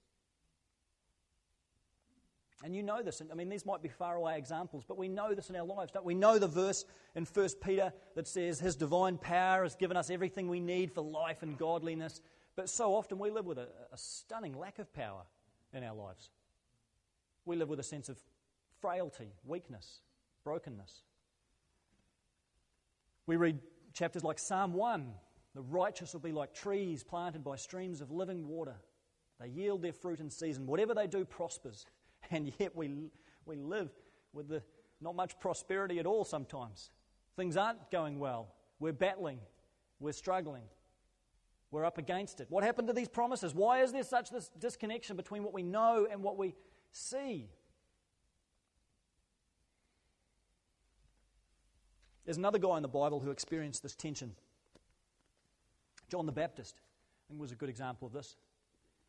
And 2.65 2.75
you 2.75 2.83
know 2.83 3.03
this. 3.03 3.23
I 3.31 3.35
mean, 3.35 3.49
these 3.49 3.65
might 3.65 3.83
be 3.83 3.89
faraway 3.89 4.37
examples, 4.37 4.85
but 4.87 4.99
we 4.99 5.09
know 5.09 5.33
this 5.35 5.49
in 5.49 5.55
our 5.55 5.65
lives, 5.65 5.93
don't 5.93 6.05
we? 6.05 6.15
We 6.15 6.19
know 6.19 6.39
the 6.39 6.49
verse 6.49 6.85
in 7.15 7.25
1 7.25 7.49
Peter 7.63 7.93
that 8.17 8.27
says, 8.27 8.59
His 8.59 8.75
divine 8.75 9.17
power 9.17 9.63
has 9.63 9.77
given 9.77 9.97
us 9.97 10.11
everything 10.11 10.49
we 10.49 10.59
need 10.59 10.93
for 10.93 11.03
life 11.03 11.43
and 11.43 11.57
godliness. 11.57 12.21
But 12.57 12.69
so 12.69 12.95
often 12.95 13.21
we 13.21 13.31
live 13.31 13.47
with 13.47 13.59
a, 13.59 13.69
a 13.93 13.97
stunning 13.97 14.59
lack 14.59 14.81
of 14.81 14.93
power 14.93 15.23
in 15.73 15.85
our 15.85 15.95
lives. 15.95 16.31
We 17.45 17.55
live 17.55 17.69
with 17.69 17.79
a 17.79 17.85
sense 17.85 18.09
of 18.09 18.19
frailty, 18.81 19.33
weakness, 19.45 20.01
brokenness. 20.43 21.03
We 23.29 23.37
read 23.37 23.59
chapters 23.93 24.25
like 24.25 24.39
Psalm 24.39 24.73
1 24.73 25.13
The 25.55 25.61
righteous 25.61 26.15
will 26.15 26.21
be 26.21 26.33
like 26.33 26.55
trees 26.55 27.05
planted 27.05 27.45
by 27.45 27.57
streams 27.57 28.01
of 28.01 28.11
living 28.11 28.49
water. 28.49 28.77
They 29.39 29.49
yield 29.49 29.83
their 29.83 29.93
fruit 29.93 30.19
in 30.19 30.31
season. 30.31 30.67
Whatever 30.67 30.95
they 30.95 31.07
do 31.07 31.25
prospers. 31.25 31.87
And 32.31 32.53
yet 32.59 32.75
we, 32.77 32.91
we 33.47 33.57
live 33.57 33.91
with 34.33 34.49
the, 34.49 34.61
not 35.01 35.15
much 35.15 35.39
prosperity 35.39 35.99
at 35.99 36.05
all 36.05 36.25
sometimes. 36.25 36.91
Things 37.37 37.57
aren't 37.57 37.91
going 37.93 38.19
well. 38.19 38.49
We're 38.81 38.93
battling. 38.93 39.39
We're 40.01 40.13
struggling. 40.13 40.65
We're 41.71 41.85
up 41.85 41.97
against 41.97 42.41
it. 42.41 42.49
What 42.51 42.65
happened 42.65 42.89
to 42.89 42.93
these 42.93 43.09
promises? 43.09 43.55
Why 43.55 43.83
is 43.83 43.93
there 43.93 44.03
such 44.03 44.31
this 44.31 44.51
disconnection 44.59 45.17
between 45.17 45.43
what 45.45 45.55
we 45.55 45.63
know 45.63 46.09
and 46.11 46.23
what 46.23 46.37
we 46.37 46.55
see? 46.91 47.49
There's 52.29 52.37
another 52.37 52.59
guy 52.59 52.77
in 52.77 52.83
the 52.83 52.89
Bible 52.89 53.21
who 53.21 53.31
experienced 53.31 53.83
this 53.83 53.95
tension. 53.95 54.35
John 56.11 56.27
the 56.27 56.33
Baptist, 56.33 56.75
I 56.77 57.25
think, 57.27 57.41
was 57.41 57.53
a 57.53 57.55
good 57.55 57.71
example 57.71 58.07
of 58.07 58.13
this. 58.13 58.37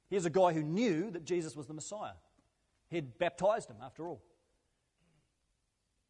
Here's 0.10 0.26
a 0.26 0.30
guy 0.30 0.54
who 0.54 0.64
knew 0.64 1.12
that 1.12 1.26
Jesus 1.26 1.54
was 1.54 1.68
the 1.68 1.74
Messiah. 1.74 2.14
He'd 2.90 3.20
baptized 3.20 3.70
him, 3.70 3.76
after 3.84 4.08
all. 4.08 4.22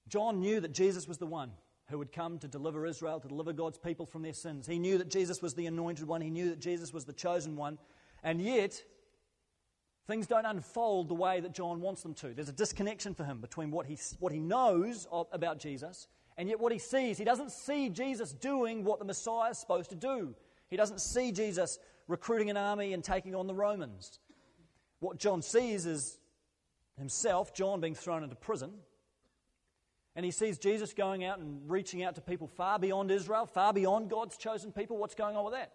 John 0.07 0.39
knew 0.39 0.59
that 0.59 0.71
Jesus 0.71 1.07
was 1.07 1.17
the 1.17 1.25
one 1.25 1.51
who 1.87 1.97
would 1.97 2.11
come 2.11 2.37
to 2.37 2.47
deliver 2.47 2.85
Israel, 2.85 3.19
to 3.19 3.27
deliver 3.27 3.53
God's 3.53 3.79
people 3.79 4.05
from 4.05 4.21
their 4.21 4.31
sins. 4.31 4.67
He 4.67 4.77
knew 4.77 4.99
that 4.99 5.09
Jesus 5.09 5.41
was 5.41 5.55
the 5.55 5.65
anointed 5.65 6.07
one, 6.07 6.21
he 6.21 6.29
knew 6.29 6.49
that 6.49 6.59
Jesus 6.59 6.93
was 6.93 7.05
the 7.05 7.13
chosen 7.13 7.55
one, 7.55 7.79
and 8.21 8.39
yet 8.39 8.83
things 10.05 10.27
don't 10.27 10.45
unfold 10.45 11.07
the 11.07 11.15
way 11.15 11.39
that 11.39 11.55
John 11.55 11.81
wants 11.81 12.03
them 12.03 12.13
to. 12.13 12.35
There's 12.35 12.49
a 12.49 12.53
disconnection 12.53 13.15
for 13.15 13.23
him 13.23 13.41
between 13.41 13.71
what 13.71 13.87
he, 13.87 13.97
what 14.19 14.31
he 14.31 14.39
knows 14.39 15.07
of, 15.11 15.25
about 15.31 15.57
Jesus 15.57 16.07
and 16.39 16.47
yet 16.47 16.59
what 16.59 16.71
he 16.71 16.79
sees. 16.79 17.17
He 17.17 17.25
doesn't 17.25 17.51
see 17.51 17.89
Jesus 17.89 18.31
doing 18.31 18.85
what 18.85 18.97
the 18.97 19.05
Messiah 19.05 19.51
is 19.51 19.59
supposed 19.59 19.89
to 19.89 19.95
do. 19.95 20.33
He 20.69 20.77
doesn't 20.77 21.01
see 21.01 21.33
Jesus 21.33 21.77
recruiting 22.07 22.49
an 22.49 22.55
army 22.57 22.93
and 22.93 23.03
taking 23.03 23.35
on 23.35 23.45
the 23.45 23.53
Romans. 23.53 24.19
What 25.01 25.19
John 25.19 25.41
sees 25.41 25.85
is 25.85 26.17
himself, 26.97 27.53
John, 27.53 27.81
being 27.81 27.93
thrown 27.93 28.23
into 28.23 28.35
prison 28.35 28.71
and 30.15 30.25
he 30.25 30.31
sees 30.31 30.57
Jesus 30.57 30.93
going 30.93 31.23
out 31.23 31.39
and 31.39 31.69
reaching 31.69 32.03
out 32.03 32.15
to 32.15 32.21
people 32.21 32.47
far 32.47 32.79
beyond 32.79 33.11
Israel, 33.11 33.45
far 33.45 33.73
beyond 33.73 34.09
God's 34.09 34.37
chosen 34.37 34.71
people. 34.71 34.97
What's 34.97 35.15
going 35.15 35.35
on 35.35 35.43
with 35.43 35.53
that? 35.53 35.71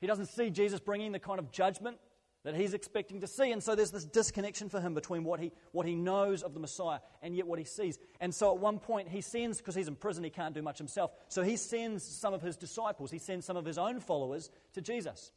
He 0.00 0.06
doesn't 0.06 0.26
see 0.26 0.50
Jesus 0.50 0.80
bringing 0.80 1.12
the 1.12 1.18
kind 1.18 1.38
of 1.38 1.50
judgment 1.50 1.98
that 2.42 2.54
he's 2.54 2.74
expecting 2.74 3.20
to 3.20 3.26
see. 3.26 3.52
And 3.52 3.62
so 3.62 3.74
there's 3.74 3.90
this 3.90 4.04
disconnection 4.04 4.68
for 4.68 4.80
him 4.80 4.94
between 4.94 5.24
what 5.24 5.40
he, 5.40 5.52
what 5.72 5.86
he 5.86 5.94
knows 5.94 6.42
of 6.42 6.54
the 6.54 6.60
Messiah 6.60 7.00
and 7.22 7.36
yet 7.36 7.46
what 7.46 7.58
he 7.58 7.64
sees. 7.64 7.98
And 8.20 8.34
so 8.34 8.52
at 8.52 8.58
one 8.58 8.78
point, 8.78 9.08
he 9.08 9.20
sends, 9.20 9.58
because 9.58 9.74
he's 9.74 9.88
in 9.88 9.96
prison, 9.96 10.24
he 10.24 10.30
can't 10.30 10.54
do 10.54 10.62
much 10.62 10.78
himself, 10.78 11.12
so 11.28 11.42
he 11.42 11.56
sends 11.56 12.02
some 12.02 12.32
of 12.32 12.42
his 12.42 12.56
disciples, 12.56 13.10
he 13.10 13.18
sends 13.18 13.44
some 13.44 13.56
of 13.56 13.64
his 13.64 13.78
own 13.78 14.00
followers 14.00 14.50
to 14.74 14.80
Jesus. 14.80 15.32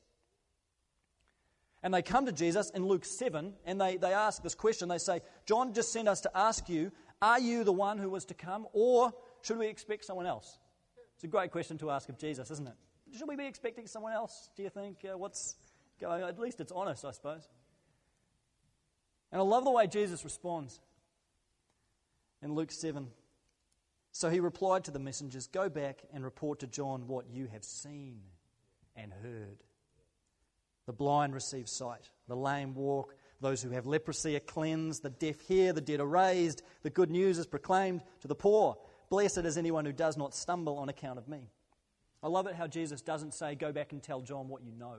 And 1.81 1.93
they 1.93 2.01
come 2.01 2.25
to 2.25 2.31
Jesus 2.31 2.69
in 2.69 2.87
Luke 2.87 3.03
7 3.03 3.53
and 3.65 3.81
they, 3.81 3.97
they 3.97 4.13
ask 4.13 4.41
this 4.41 4.55
question. 4.55 4.87
They 4.87 4.97
say, 4.97 5.19
John 5.45 5.73
just 5.73 5.91
sent 5.91 6.07
us 6.07 6.21
to 6.21 6.31
ask 6.33 6.69
you, 6.69 6.93
are 7.21 7.39
you 7.39 7.65
the 7.65 7.73
one 7.73 7.97
who 7.97 8.09
was 8.09 8.23
to 8.25 8.33
come, 8.33 8.67
or 8.71 9.11
should 9.41 9.57
we 9.57 9.67
expect 9.67 10.05
someone 10.05 10.25
else? 10.25 10.57
It's 11.15 11.25
a 11.25 11.27
great 11.27 11.51
question 11.51 11.77
to 11.79 11.91
ask 11.91 12.07
of 12.07 12.17
Jesus, 12.17 12.49
isn't 12.51 12.67
it? 12.67 12.73
Should 13.17 13.27
we 13.27 13.35
be 13.35 13.45
expecting 13.45 13.85
someone 13.87 14.13
else, 14.13 14.49
do 14.55 14.63
you 14.63 14.69
think? 14.69 15.05
Uh, 15.05 15.17
what's 15.17 15.55
going? 15.99 16.23
At 16.23 16.39
least 16.39 16.59
it's 16.59 16.71
honest, 16.71 17.05
I 17.05 17.11
suppose. 17.11 17.47
And 19.31 19.41
I 19.41 19.43
love 19.43 19.63
the 19.63 19.71
way 19.71 19.87
Jesus 19.87 20.23
responds 20.23 20.79
in 22.41 22.53
Luke 22.53 22.71
7. 22.71 23.07
So 24.11 24.29
he 24.29 24.39
replied 24.39 24.83
to 24.83 24.91
the 24.91 24.99
messengers 24.99 25.47
Go 25.47 25.69
back 25.69 26.03
and 26.13 26.23
report 26.23 26.59
to 26.59 26.67
John 26.67 27.07
what 27.07 27.25
you 27.29 27.47
have 27.47 27.63
seen 27.63 28.21
and 28.95 29.11
heard. 29.11 29.63
The 30.85 30.93
blind 30.93 31.33
receive 31.33 31.67
sight, 31.67 32.09
the 32.27 32.35
lame 32.35 32.75
walk, 32.75 33.15
those 33.41 33.61
who 33.61 33.71
have 33.71 33.87
leprosy 33.87 34.35
are 34.35 34.41
cleansed, 34.41 35.01
the 35.01 35.09
deaf 35.09 35.39
hear, 35.41 35.73
the 35.73 35.81
dead 35.81 35.99
are 35.99 36.05
raised, 36.05 36.61
the 36.83 36.89
good 36.89 37.09
news 37.09 37.39
is 37.39 37.47
proclaimed 37.47 38.01
to 38.21 38.27
the 38.27 38.35
poor. 38.35 38.77
Blessed 39.09 39.39
is 39.39 39.57
anyone 39.57 39.85
who 39.85 39.93
does 39.93 40.17
not 40.17 40.35
stumble 40.35 40.77
on 40.77 40.89
account 40.89 41.17
of 41.17 41.27
me. 41.27 41.49
I 42.21 42.27
love 42.27 42.47
it 42.47 42.55
how 42.55 42.67
Jesus 42.67 43.01
doesn't 43.01 43.33
say, 43.33 43.55
Go 43.55 43.71
back 43.71 43.91
and 43.93 44.03
tell 44.03 44.21
John 44.21 44.47
what 44.47 44.63
you 44.63 44.71
know. 44.71 44.97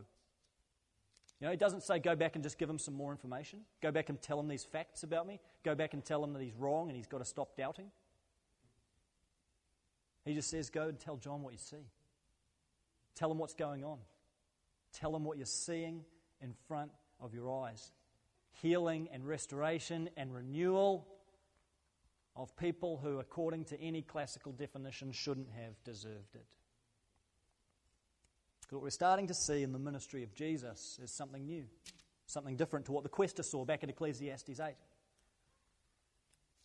You 1.41 1.47
know, 1.47 1.51
he 1.51 1.57
doesn't 1.57 1.83
say, 1.83 1.99
Go 1.99 2.17
back 2.17 2.35
and 2.37 2.43
just 2.43 2.59
give 2.59 2.69
him 2.71 2.79
some 2.79 2.95
more 2.95 3.11
information. 3.11 3.61
Go 3.83 3.91
back 3.91 4.09
and 4.09 4.21
tell 4.21 4.39
him 4.39 4.49
these 4.49 4.65
facts 4.65 5.03
about 5.03 5.27
me. 5.27 5.41
Go 5.65 5.75
back 5.75 5.95
and 5.95 6.05
tell 6.05 6.23
him 6.23 6.33
that 6.33 6.43
he's 6.43 6.55
wrong 6.55 6.89
and 6.89 6.97
he's 6.97 7.07
got 7.07 7.19
to 7.19 7.25
stop 7.25 7.57
doubting. 7.57 7.91
He 10.25 10.35
just 10.35 10.51
says, 10.51 10.71
Go 10.71 10.89
and 10.89 10.99
tell 10.99 11.17
John 11.17 11.43
what 11.43 11.53
you 11.53 11.59
see. 11.59 11.89
Tell 13.15 13.31
him 13.31 13.39
what's 13.39 13.55
going 13.55 13.85
on. 13.85 13.99
Tell 14.93 15.15
him 15.15 15.25
what 15.25 15.37
you're 15.37 15.47
seeing 15.47 16.05
in 16.41 16.53
front 16.67 16.91
of 17.21 17.35
your 17.35 17.65
eyes 17.65 17.93
healing 18.63 19.09
and 19.13 19.27
restoration 19.27 20.09
and 20.17 20.35
renewal 20.35 21.07
of 22.37 22.57
people 22.57 23.01
who, 23.03 23.19
according 23.19 23.65
to 23.65 23.81
any 23.81 24.03
classical 24.03 24.53
definition, 24.53 25.13
shouldn't 25.13 25.51
have 25.51 25.83
deserved 25.85 26.35
it. 26.35 26.47
What 28.71 28.83
we're 28.83 28.91
starting 28.91 29.27
to 29.29 29.35
see 29.35 29.63
in 29.63 29.73
the 29.73 29.79
ministry 29.79 30.23
of 30.23 30.35
Jesus 30.35 30.99
is 31.03 31.11
something 31.11 31.47
new, 31.47 31.65
something 32.27 32.57
different 32.57 32.87
to 32.87 32.93
what 32.93 33.03
the 33.03 33.09
quester 33.09 33.43
saw 33.43 33.65
back 33.65 33.83
in 33.83 33.91
Ecclesiastes 33.91 34.61
8. 34.61 34.75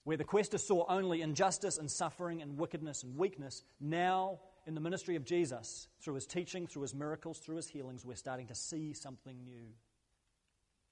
Where 0.05 0.17
the 0.17 0.23
quester 0.23 0.57
saw 0.57 0.85
only 0.89 1.21
injustice 1.21 1.77
and 1.77 1.89
suffering 1.89 2.41
and 2.41 2.57
wickedness 2.57 3.03
and 3.03 3.15
weakness, 3.17 3.63
now 3.79 4.39
in 4.65 4.73
the 4.73 4.81
ministry 4.81 5.15
of 5.15 5.23
Jesus, 5.23 5.87
through 6.01 6.15
his 6.15 6.25
teaching, 6.25 6.65
through 6.65 6.83
his 6.83 6.95
miracles, 6.95 7.37
through 7.39 7.57
his 7.57 7.67
healings, 7.67 8.05
we're 8.05 8.15
starting 8.15 8.47
to 8.47 8.55
see 8.55 8.93
something 8.93 9.37
new. 9.43 9.67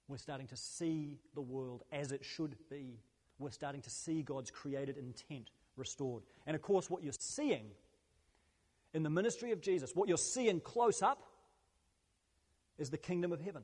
We're 0.07 0.17
starting 0.17 0.47
to 0.47 0.57
see 0.57 1.17
the 1.35 1.41
world 1.41 1.83
as 1.91 2.11
it 2.11 2.23
should 2.23 2.55
be. 2.69 2.99
We're 3.39 3.51
starting 3.51 3.81
to 3.81 3.89
see 3.89 4.21
God's 4.21 4.51
created 4.51 4.97
intent 4.97 5.49
restored. 5.75 6.23
And 6.45 6.55
of 6.55 6.61
course, 6.61 6.89
what 6.89 7.03
you're 7.03 7.13
seeing 7.19 7.71
in 8.97 9.03
the 9.03 9.09
ministry 9.09 9.51
of 9.51 9.61
Jesus, 9.61 9.95
what 9.95 10.09
you're 10.09 10.17
seeing 10.17 10.59
close 10.59 11.01
up, 11.01 11.23
is 12.77 12.89
the 12.89 12.97
kingdom 12.97 13.31
of 13.31 13.39
heaven. 13.39 13.63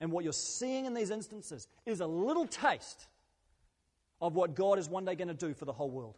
And 0.00 0.10
what 0.10 0.24
you're 0.24 0.32
seeing 0.32 0.86
in 0.86 0.94
these 0.94 1.10
instances 1.10 1.68
is 1.86 2.00
a 2.00 2.06
little 2.06 2.46
taste 2.46 3.06
of 4.20 4.34
what 4.34 4.54
God 4.54 4.78
is 4.78 4.88
one 4.88 5.04
day 5.04 5.14
going 5.14 5.28
to 5.28 5.34
do 5.34 5.54
for 5.54 5.66
the 5.66 5.72
whole 5.72 5.90
world. 5.90 6.16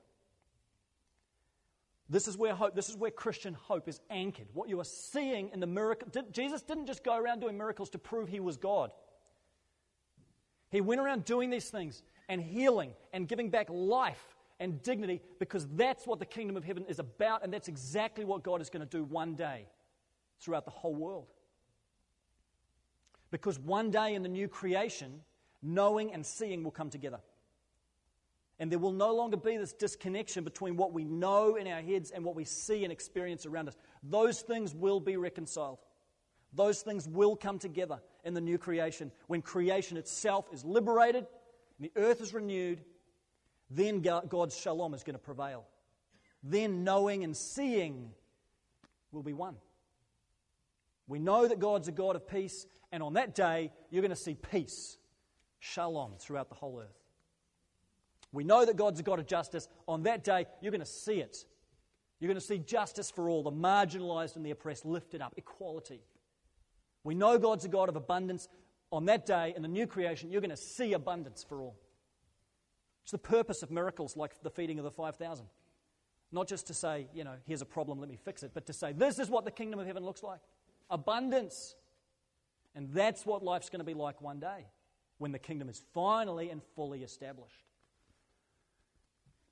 This 2.08 2.28
is 2.28 2.36
where 2.36 2.54
hope, 2.54 2.74
this 2.74 2.88
is 2.88 2.96
where 2.96 3.10
Christian 3.10 3.54
hope 3.54 3.88
is 3.88 4.00
anchored. 4.10 4.46
What 4.52 4.68
you 4.68 4.78
are 4.80 4.84
seeing 4.84 5.50
in 5.52 5.60
the 5.60 5.66
miracle. 5.66 6.08
Did, 6.10 6.32
Jesus 6.32 6.62
didn't 6.62 6.86
just 6.86 7.02
go 7.02 7.16
around 7.16 7.40
doing 7.40 7.56
miracles 7.56 7.90
to 7.90 7.98
prove 7.98 8.28
he 8.28 8.40
was 8.40 8.56
God. 8.56 8.92
He 10.70 10.80
went 10.80 11.00
around 11.00 11.24
doing 11.24 11.50
these 11.50 11.68
things 11.70 12.02
and 12.28 12.40
healing 12.40 12.92
and 13.12 13.26
giving 13.26 13.50
back 13.50 13.68
life 13.70 14.31
and 14.62 14.81
dignity 14.83 15.21
because 15.40 15.66
that's 15.75 16.07
what 16.07 16.21
the 16.21 16.25
kingdom 16.25 16.57
of 16.57 16.64
heaven 16.64 16.85
is 16.88 17.00
about, 17.00 17.42
and 17.42 17.52
that's 17.52 17.66
exactly 17.66 18.25
what 18.25 18.45
God 18.45 18.61
is 18.61 18.71
going 18.71 18.87
to 18.87 18.97
do 18.97 19.02
one 19.02 19.35
day 19.35 19.66
throughout 20.40 20.64
the 20.64 20.71
whole 20.71 20.95
world. 20.95 21.26
Because 23.33 23.59
one 23.59 23.90
day 23.90 24.14
in 24.14 24.23
the 24.23 24.28
new 24.28 24.47
creation, 24.47 25.21
knowing 25.62 26.12
and 26.12 26.25
seeing 26.25 26.62
will 26.62 26.71
come 26.71 26.90
together. 26.90 27.19
And 28.61 28.71
there 28.71 28.78
will 28.78 28.92
no 28.92 29.12
longer 29.12 29.37
be 29.37 29.57
this 29.57 29.73
disconnection 29.73 30.45
between 30.45 30.76
what 30.76 30.92
we 30.92 31.02
know 31.04 31.57
in 31.57 31.66
our 31.66 31.81
heads 31.81 32.12
and 32.12 32.25
what 32.25 32.37
we 32.37 32.45
see 32.45 32.85
and 32.85 32.92
experience 32.92 33.47
around 33.47 33.66
us. 33.66 33.76
Those 34.04 34.42
things 34.42 34.75
will 34.75 35.00
be 35.00 35.16
reconciled. 35.16 35.78
Those 36.52 36.83
things 36.83 37.09
will 37.09 37.35
come 37.35 37.59
together 37.59 38.00
in 38.25 38.35
the 38.35 38.40
new 38.40 38.59
creation. 38.59 39.11
When 39.26 39.42
creation 39.42 39.97
itself 39.97 40.49
is 40.52 40.64
liberated 40.64 41.26
and 41.78 41.90
the 41.90 42.00
earth 42.00 42.21
is 42.21 42.33
renewed, 42.33 42.83
then 43.75 44.00
God's 44.00 44.57
shalom 44.57 44.95
is 44.95 45.02
going 45.02 45.14
to 45.14 45.23
prevail. 45.23 45.64
Then 46.43 46.85
knowing 46.85 47.25
and 47.25 47.37
seeing 47.37 48.11
will 49.12 49.23
be 49.23 49.33
one. 49.33 49.57
We 51.07 51.19
know 51.19 51.47
that 51.47 51.59
God's 51.59 51.88
a 51.88 51.93
God 51.93 52.17
of 52.17 52.26
peace, 52.26 52.67
and 52.91 53.02
on 53.02 53.14
that 53.14 53.35
day, 53.35 53.71
you're 53.91 54.02
going 54.02 54.11
to 54.11 54.17
see 54.17 54.35
peace, 54.35 54.97
shalom, 55.59 56.12
throughout 56.19 56.49
the 56.49 56.55
whole 56.55 56.81
earth. 56.81 56.99
We 58.33 58.45
know 58.45 58.64
that 58.64 58.76
God's 58.76 59.00
a 59.00 59.02
God 59.02 59.19
of 59.19 59.26
justice. 59.26 59.69
On 59.87 60.05
that 60.05 60.25
day, 60.25 60.47
you're 60.61 60.71
going 60.71 60.81
to 60.81 60.87
see 60.87 61.21
it. 61.21 61.45
You're 62.19 62.29
going 62.29 62.41
to 62.41 62.47
see 62.47 62.59
justice 62.59 63.11
for 63.11 63.29
all, 63.29 63.43
the 63.43 63.50
marginalized 63.50 64.37
and 64.37 64.47
the 64.47 64.52
oppressed 64.52 64.87
lifted 64.87 65.21
up, 65.21 65.35
equality. 65.37 66.00
We 67.05 67.14
know 67.14 67.37
God's 67.37 67.64
a 67.64 67.69
God 67.69 67.88
of 67.88 67.97
abundance. 67.97 68.49
On 68.91 69.07
that 69.07 69.26
day, 69.26 69.52
in 69.57 69.62
the 69.62 69.69
new 69.69 69.87
creation, 69.87 70.31
you're 70.31 70.41
going 70.41 70.50
to 70.50 70.57
see 70.57 70.93
abundance 70.93 71.45
for 71.47 71.62
all. 71.62 71.76
It's 73.02 73.12
the 73.12 73.18
purpose 73.18 73.62
of 73.62 73.71
miracles 73.71 74.16
like 74.16 74.42
the 74.42 74.50
feeding 74.50 74.78
of 74.78 74.85
the 74.85 74.90
5,000. 74.90 75.47
Not 76.30 76.49
just 76.49 76.68
to 76.68 76.75
say, 76.75 77.09
you 77.12 77.25
know, 77.25 77.35
here's 77.47 77.62
a 77.62 77.66
problem, 77.66 78.00
let 78.00 78.09
me 78.09 78.16
fix 78.16 78.42
it, 78.42 78.52
but 78.54 78.66
to 78.66 78.73
say, 78.73 78.92
this 78.92 79.18
is 79.18 79.28
what 79.28 79.44
the 79.44 79.50
kingdom 79.50 79.80
of 79.80 79.87
heaven 79.87 80.04
looks 80.04 80.23
like 80.23 80.40
abundance. 80.90 81.75
And 82.75 82.88
that's 82.92 83.26
what 83.26 83.42
life's 83.42 83.68
going 83.68 83.80
to 83.80 83.85
be 83.85 83.94
like 83.94 84.21
one 84.23 84.40
day 84.40 84.66
when 85.18 85.32
the 85.32 85.38
kingdom 85.38 85.68
is 85.68 85.82
finally 85.92 86.50
and 86.50 86.62
fully 86.75 87.02
established. 87.02 87.64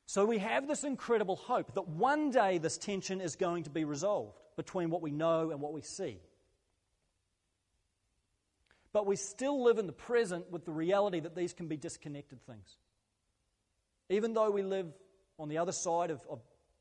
So 0.06 0.24
we 0.26 0.38
have 0.38 0.66
this 0.66 0.84
incredible 0.84 1.36
hope 1.36 1.74
that 1.74 1.86
one 1.86 2.30
day 2.30 2.58
this 2.58 2.78
tension 2.78 3.20
is 3.20 3.36
going 3.36 3.64
to 3.64 3.70
be 3.70 3.84
resolved 3.84 4.40
between 4.56 4.90
what 4.90 5.02
we 5.02 5.12
know 5.12 5.50
and 5.50 5.60
what 5.60 5.72
we 5.72 5.82
see. 5.82 6.18
But 8.92 9.06
we 9.06 9.14
still 9.14 9.62
live 9.62 9.78
in 9.78 9.86
the 9.86 9.92
present 9.92 10.50
with 10.50 10.64
the 10.64 10.72
reality 10.72 11.20
that 11.20 11.36
these 11.36 11.52
can 11.52 11.68
be 11.68 11.76
disconnected 11.76 12.44
things. 12.44 12.76
Even 14.10 14.34
though 14.34 14.50
we 14.50 14.62
live 14.62 14.92
on 15.38 15.48
the 15.48 15.58
other 15.58 15.72
side 15.72 16.10
of, 16.10 16.20
of 16.28 16.40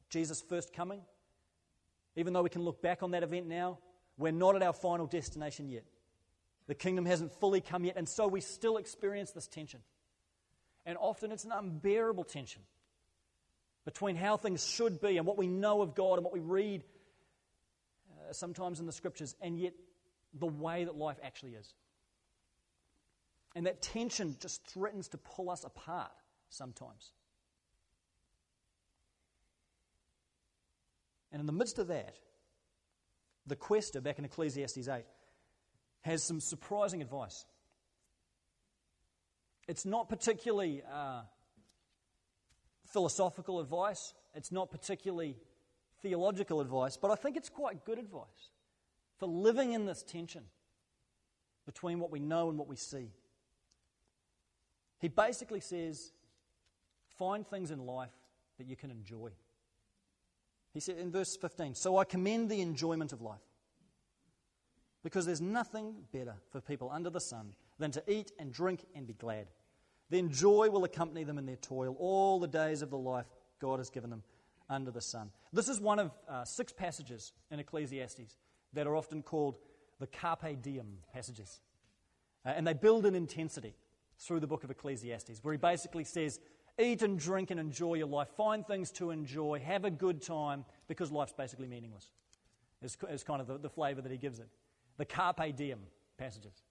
Jesus' 0.09 0.41
first 0.41 0.73
coming, 0.73 1.01
even 2.15 2.33
though 2.33 2.41
we 2.41 2.49
can 2.49 2.63
look 2.63 2.81
back 2.81 3.03
on 3.03 3.11
that 3.11 3.23
event 3.23 3.47
now, 3.47 3.77
we're 4.17 4.33
not 4.33 4.55
at 4.55 4.63
our 4.63 4.73
final 4.73 5.05
destination 5.05 5.69
yet. 5.69 5.85
The 6.67 6.75
kingdom 6.75 7.05
hasn't 7.05 7.31
fully 7.39 7.61
come 7.61 7.85
yet, 7.85 7.95
and 7.97 8.09
so 8.09 8.27
we 8.27 8.41
still 8.41 8.77
experience 8.77 9.31
this 9.31 9.47
tension. 9.47 9.79
And 10.85 10.97
often 10.99 11.31
it's 11.31 11.45
an 11.45 11.51
unbearable 11.51 12.23
tension 12.23 12.63
between 13.85 14.15
how 14.15 14.35
things 14.37 14.67
should 14.67 14.99
be 14.99 15.17
and 15.17 15.25
what 15.25 15.37
we 15.37 15.47
know 15.47 15.81
of 15.81 15.95
God 15.95 16.15
and 16.15 16.23
what 16.23 16.33
we 16.33 16.39
read 16.39 16.83
uh, 18.11 18.33
sometimes 18.33 18.79
in 18.79 18.87
the 18.87 18.91
scriptures, 18.91 19.35
and 19.41 19.59
yet 19.59 19.73
the 20.33 20.47
way 20.47 20.83
that 20.83 20.95
life 20.95 21.17
actually 21.23 21.53
is. 21.53 21.73
And 23.55 23.67
that 23.67 23.81
tension 23.81 24.35
just 24.39 24.65
threatens 24.67 25.09
to 25.09 25.17
pull 25.17 25.49
us 25.49 25.63
apart 25.63 26.11
sometimes. 26.49 27.11
And 31.31 31.39
in 31.39 31.45
the 31.45 31.53
midst 31.53 31.79
of 31.79 31.87
that, 31.87 32.15
the 33.45 33.55
quester 33.55 34.01
back 34.01 34.19
in 34.19 34.25
Ecclesiastes 34.25 34.87
8 34.87 35.03
has 36.01 36.23
some 36.23 36.39
surprising 36.39 37.01
advice. 37.01 37.45
It's 39.67 39.85
not 39.85 40.09
particularly 40.09 40.81
uh, 40.91 41.21
philosophical 42.85 43.59
advice, 43.59 44.13
it's 44.33 44.51
not 44.51 44.71
particularly 44.71 45.37
theological 46.01 46.61
advice, 46.61 46.97
but 46.97 47.11
I 47.11 47.15
think 47.15 47.37
it's 47.37 47.49
quite 47.49 47.85
good 47.85 47.99
advice 47.99 48.51
for 49.17 49.27
living 49.27 49.73
in 49.73 49.85
this 49.85 50.03
tension 50.03 50.43
between 51.65 51.99
what 51.99 52.11
we 52.11 52.19
know 52.19 52.49
and 52.49 52.57
what 52.57 52.67
we 52.67 52.75
see. 52.75 53.11
He 54.99 55.07
basically 55.07 55.59
says, 55.59 56.11
find 57.17 57.47
things 57.47 57.71
in 57.71 57.85
life 57.85 58.15
that 58.57 58.67
you 58.67 58.75
can 58.75 58.91
enjoy. 58.91 59.31
He 60.73 60.79
said 60.79 60.97
in 60.97 61.11
verse 61.11 61.35
15, 61.35 61.75
So 61.75 61.97
I 61.97 62.03
commend 62.03 62.49
the 62.49 62.61
enjoyment 62.61 63.13
of 63.13 63.21
life, 63.21 63.39
because 65.03 65.25
there's 65.25 65.41
nothing 65.41 65.95
better 66.11 66.35
for 66.51 66.61
people 66.61 66.89
under 66.91 67.09
the 67.09 67.21
sun 67.21 67.53
than 67.79 67.91
to 67.91 68.03
eat 68.07 68.31
and 68.39 68.51
drink 68.51 68.85
and 68.95 69.07
be 69.07 69.13
glad. 69.13 69.47
Then 70.09 70.31
joy 70.31 70.69
will 70.69 70.83
accompany 70.83 71.23
them 71.23 71.37
in 71.37 71.45
their 71.45 71.55
toil 71.55 71.95
all 71.99 72.39
the 72.39 72.47
days 72.47 72.81
of 72.81 72.89
the 72.89 72.97
life 72.97 73.27
God 73.59 73.79
has 73.79 73.89
given 73.89 74.09
them 74.09 74.23
under 74.69 74.91
the 74.91 75.01
sun. 75.01 75.31
This 75.53 75.69
is 75.69 75.79
one 75.79 75.99
of 75.99 76.11
uh, 76.27 76.43
six 76.45 76.71
passages 76.71 77.33
in 77.51 77.59
Ecclesiastes 77.59 78.35
that 78.73 78.87
are 78.87 78.95
often 78.95 79.23
called 79.23 79.57
the 79.99 80.07
Carpe 80.07 80.61
Diem 80.61 80.99
passages. 81.13 81.61
Uh, 82.45 82.49
and 82.49 82.65
they 82.65 82.73
build 82.73 83.05
in 83.05 83.15
intensity 83.15 83.75
through 84.19 84.39
the 84.39 84.47
book 84.47 84.63
of 84.63 84.71
Ecclesiastes, 84.71 85.39
where 85.43 85.53
he 85.53 85.57
basically 85.57 86.03
says, 86.03 86.39
Eat 86.79 87.01
and 87.01 87.19
drink 87.19 87.51
and 87.51 87.59
enjoy 87.59 87.95
your 87.95 88.07
life. 88.07 88.29
Find 88.37 88.65
things 88.65 88.91
to 88.93 89.11
enjoy. 89.11 89.59
Have 89.59 89.85
a 89.85 89.91
good 89.91 90.21
time 90.21 90.65
because 90.87 91.11
life's 91.11 91.33
basically 91.33 91.67
meaningless. 91.67 92.11
Is, 92.81 92.97
is 93.09 93.23
kind 93.23 93.41
of 93.41 93.47
the, 93.47 93.57
the 93.57 93.69
flavor 93.69 94.01
that 94.01 94.11
he 94.11 94.17
gives 94.17 94.39
it. 94.39 94.47
The 94.97 95.05
Carpe 95.05 95.55
Diem 95.55 95.79
passages. 96.17 96.63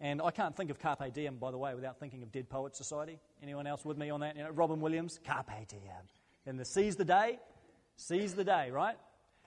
And 0.00 0.20
I 0.20 0.32
can't 0.32 0.56
think 0.56 0.70
of 0.70 0.80
Carpe 0.80 1.12
Diem, 1.14 1.36
by 1.36 1.52
the 1.52 1.58
way, 1.58 1.74
without 1.74 2.00
thinking 2.00 2.24
of 2.24 2.32
Dead 2.32 2.48
Poets 2.48 2.76
Society. 2.76 3.20
Anyone 3.40 3.68
else 3.68 3.84
with 3.84 3.96
me 3.96 4.10
on 4.10 4.20
that? 4.20 4.36
You 4.36 4.42
know, 4.42 4.50
Robin 4.50 4.80
Williams, 4.80 5.20
Carpe 5.24 5.68
Diem. 5.68 6.08
And 6.44 6.58
the 6.58 6.64
seize 6.64 6.96
the 6.96 7.04
day, 7.04 7.38
seize 7.96 8.34
the 8.34 8.42
day, 8.42 8.70
right? 8.72 8.96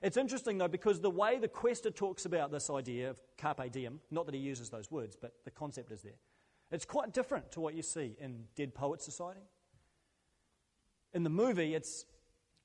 It's 0.01 0.17
interesting, 0.17 0.57
though, 0.57 0.67
because 0.67 0.99
the 0.99 1.09
way 1.09 1.39
the 1.39 1.47
quester 1.47 1.89
talks 1.89 2.25
about 2.25 2.51
this 2.51 2.69
idea 2.69 3.09
of 3.09 3.19
carpe 3.37 3.71
diem, 3.71 3.99
not 4.11 4.25
that 4.25 4.35
he 4.35 4.41
uses 4.41 4.69
those 4.69 4.91
words, 4.91 5.17
but 5.19 5.33
the 5.45 5.51
concept 5.51 5.91
is 5.91 6.01
there, 6.01 6.13
it's 6.71 6.85
quite 6.85 7.13
different 7.13 7.51
to 7.53 7.59
what 7.59 7.73
you 7.73 7.81
see 7.81 8.15
in 8.19 8.45
Dead 8.55 8.73
Poets 8.73 9.03
Society. 9.05 9.41
In 11.15 11.23
the 11.23 11.29
movie, 11.29 11.73
it's 11.73 12.05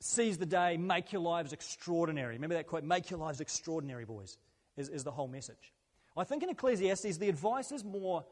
seize 0.00 0.36
the 0.36 0.44
day, 0.44 0.76
make 0.76 1.12
your 1.12 1.22
lives 1.22 1.52
extraordinary. 1.52 2.34
Remember 2.34 2.56
that 2.56 2.66
quote? 2.66 2.84
Make 2.84 3.08
your 3.08 3.20
lives 3.20 3.40
extraordinary, 3.40 4.04
boys, 4.04 4.36
is, 4.76 4.88
is 4.88 5.04
the 5.04 5.10
whole 5.10 5.28
message. 5.28 5.72
I 6.16 6.24
think 6.24 6.42
in 6.42 6.50
Ecclesiastes, 6.50 7.16
the 7.16 7.28
advice 7.28 7.70
is 7.70 7.84
more 7.84 8.24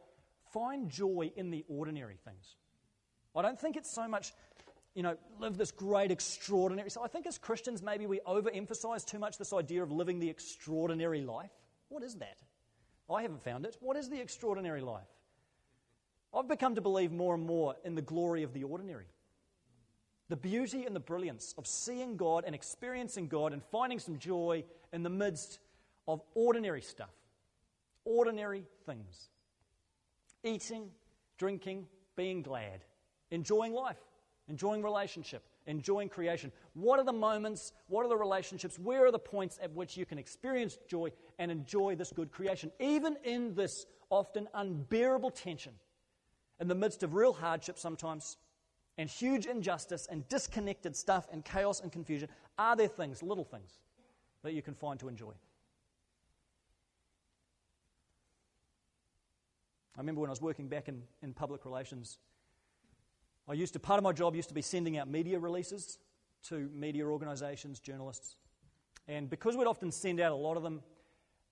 find 0.53 0.91
joy 0.91 1.31
in 1.37 1.51
the 1.51 1.65
ordinary 1.69 2.17
things. 2.25 2.57
I 3.37 3.43
don't 3.43 3.59
think 3.59 3.77
it's 3.77 3.91
so 3.91 4.09
much 4.09 4.33
you 4.95 5.05
know, 5.05 5.17
live 5.39 5.57
this 5.57 5.71
great, 5.71 6.11
extraordinary. 6.11 6.91
So 6.91 7.05
I 7.05 7.07
think 7.07 7.27
as 7.27 7.39
Christians, 7.39 7.83
maybe 7.83 8.07
we 8.07 8.19
overemphasize 8.27 9.07
too 9.07 9.21
much 9.21 9.39
this 9.39 9.53
idea 9.53 9.83
of 9.83 9.93
living 9.93 10.19
the 10.19 10.29
extraordinary 10.29 11.21
life. 11.21 11.53
What 11.89 12.03
is 12.03 12.17
that? 12.17 12.39
I 13.09 13.23
haven't 13.23 13.45
found 13.45 13.65
it. 13.65 13.77
What 13.79 13.97
is 13.97 14.09
the 14.09 14.21
extraordinary 14.21 14.81
life? 14.81 15.07
I've 16.35 16.49
become 16.49 16.75
to 16.75 16.81
believe 16.81 17.13
more 17.13 17.35
and 17.35 17.47
more 17.47 17.77
in 17.85 17.95
the 17.95 18.03
glory 18.03 18.43
of 18.43 18.53
the 18.53 18.65
ordinary. 18.65 19.07
The 20.29 20.37
beauty 20.37 20.85
and 20.85 20.95
the 20.95 21.01
brilliance 21.01 21.55
of 21.57 21.67
seeing 21.67 22.17
God 22.17 22.45
and 22.47 22.55
experiencing 22.55 23.29
God 23.29 23.53
and 23.53 23.63
finding 23.65 23.99
some 23.99 24.19
joy 24.19 24.65
in 24.93 25.03
the 25.03 25.11
midst 25.11 25.59
of 26.07 26.21
ordinary 26.35 26.83
stuff, 26.83 27.15
ordinary 28.05 28.65
things. 28.87 29.31
Eating, 30.45 30.91
drinking, 31.39 31.87
being 32.17 32.43
glad, 32.43 32.85
enjoying 33.31 33.73
life 33.73 33.97
enjoying 34.49 34.83
relationship, 34.83 35.43
enjoying 35.67 36.09
creation. 36.09 36.51
What 36.75 36.99
are 36.99 37.05
the 37.05 37.13
moments? 37.13 37.73
What 37.89 38.05
are 38.05 38.09
the 38.09 38.17
relationships? 38.17 38.79
Where 38.79 39.07
are 39.07 39.13
the 39.13 39.19
points 39.19 39.59
at 39.63 39.73
which 39.73 39.97
you 39.97 40.07
can 40.07 40.19
experience 40.19 40.79
joy 40.89 41.13
and 41.39 41.51
enjoy 41.51 41.95
this 41.95 42.13
good 42.13 42.33
creation? 42.33 42.73
Even 42.81 43.17
in 43.25 43.55
this 43.55 43.87
often 44.11 44.49
unbearable 44.55 45.31
tension, 45.31 45.73
in 46.61 46.69
the 46.69 46.75
midst 46.75 47.03
of 47.03 47.15
real 47.15 47.33
hardship 47.33 47.79
sometimes, 47.79 48.37
and 48.99 49.09
huge 49.09 49.47
injustice 49.47 50.07
and 50.11 50.29
disconnected 50.29 50.95
stuff 50.95 51.27
and 51.33 51.45
chaos 51.45 51.81
and 51.81 51.91
confusion, 51.91 52.29
are 52.59 52.77
there 52.77 52.89
things, 52.89 53.23
little 53.23 53.45
things, 53.45 53.79
that 54.43 54.53
you 54.53 54.61
can 54.61 54.75
find 54.75 55.01
to 55.01 55.09
enjoy? 55.09 55.33
I 59.97 60.01
remember 60.01 60.21
when 60.21 60.29
I 60.29 60.33
was 60.33 60.43
working 60.43 60.69
back 60.69 60.89
in, 60.89 61.03
in 61.23 61.33
public 61.33 61.65
relations 61.65 62.19
I 63.49 63.55
used 63.55 63.73
to, 63.73 63.79
part 63.79 63.97
of 63.97 64.05
my 64.05 64.13
job 64.13 64.37
used 64.37 64.49
to 64.51 64.55
be 64.55 64.61
sending 64.61 64.99
out 64.99 65.09
media 65.09 65.39
releases 65.39 65.99
to 66.49 66.69
media 66.75 67.07
organisations, 67.07 67.81
journalists. 67.81 68.37
And 69.09 69.31
because 69.31 69.57
we'd 69.57 69.67
often 69.67 69.91
send 69.91 70.21
out 70.21 70.33
a 70.33 70.37
lot 70.37 70.59
of 70.59 70.63
them, 70.63 70.83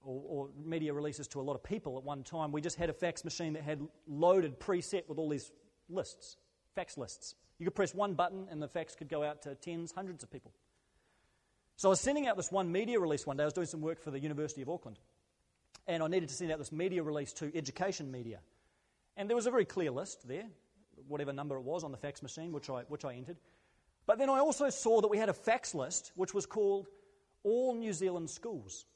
or, 0.02 0.22
or, 0.28 0.48
media 0.62 0.92
releases 0.92 1.26
to 1.28 1.40
a 1.40 1.42
lot 1.42 1.54
of 1.54 1.64
people 1.64 1.96
at 1.96 2.04
one 2.04 2.22
time, 2.22 2.52
we 2.52 2.60
just 2.60 2.76
had 2.76 2.90
a 2.90 2.92
fax 2.92 3.24
machine 3.24 3.54
that 3.54 3.62
had 3.62 3.80
loaded, 4.06 4.60
preset 4.60 5.08
with 5.08 5.18
all 5.18 5.28
these 5.28 5.50
lists, 5.88 6.36
fax 6.76 6.96
lists. 6.96 7.34
You 7.58 7.66
could 7.66 7.74
press 7.74 7.92
one 7.92 8.14
button 8.14 8.46
and 8.50 8.62
the 8.62 8.68
fax 8.68 8.94
could 8.94 9.08
go 9.08 9.24
out 9.24 9.42
to 9.42 9.56
tens, 9.56 9.90
hundreds 9.90 10.22
of 10.22 10.30
people. 10.30 10.52
So 11.76 11.88
I 11.88 11.90
was 11.90 12.00
sending 12.00 12.28
out 12.28 12.36
this 12.36 12.52
one 12.52 12.70
media 12.70 13.00
release 13.00 13.26
one 13.26 13.36
day. 13.36 13.42
I 13.42 13.46
was 13.46 13.52
doing 13.52 13.66
some 13.66 13.80
work 13.80 14.00
for 14.00 14.12
the 14.12 14.20
University 14.20 14.62
of 14.62 14.68
Auckland. 14.68 14.98
And 15.88 16.02
I 16.02 16.06
needed 16.06 16.28
to 16.28 16.34
send 16.34 16.52
out 16.52 16.58
this 16.58 16.72
media 16.72 17.02
release 17.02 17.32
to 17.34 17.50
education 17.56 18.12
media. 18.12 18.38
And 19.16 19.28
there 19.28 19.36
was 19.36 19.46
a 19.46 19.50
very 19.50 19.64
clear 19.64 19.90
list 19.90 20.28
there 20.28 20.46
whatever 21.08 21.32
number 21.32 21.56
it 21.56 21.62
was 21.62 21.84
on 21.84 21.92
the 21.92 21.98
fax 21.98 22.22
machine, 22.22 22.52
which 22.52 22.70
I, 22.70 22.82
which 22.88 23.04
I 23.04 23.14
entered. 23.14 23.36
But 24.06 24.18
then 24.18 24.30
I 24.30 24.38
also 24.38 24.70
saw 24.70 25.00
that 25.00 25.08
we 25.08 25.18
had 25.18 25.28
a 25.28 25.34
fax 25.34 25.74
list 25.74 26.12
which 26.14 26.32
was 26.32 26.46
called 26.46 26.86
All 27.42 27.74
New 27.74 27.92
Zealand 27.92 28.30
Schools. 28.30 28.86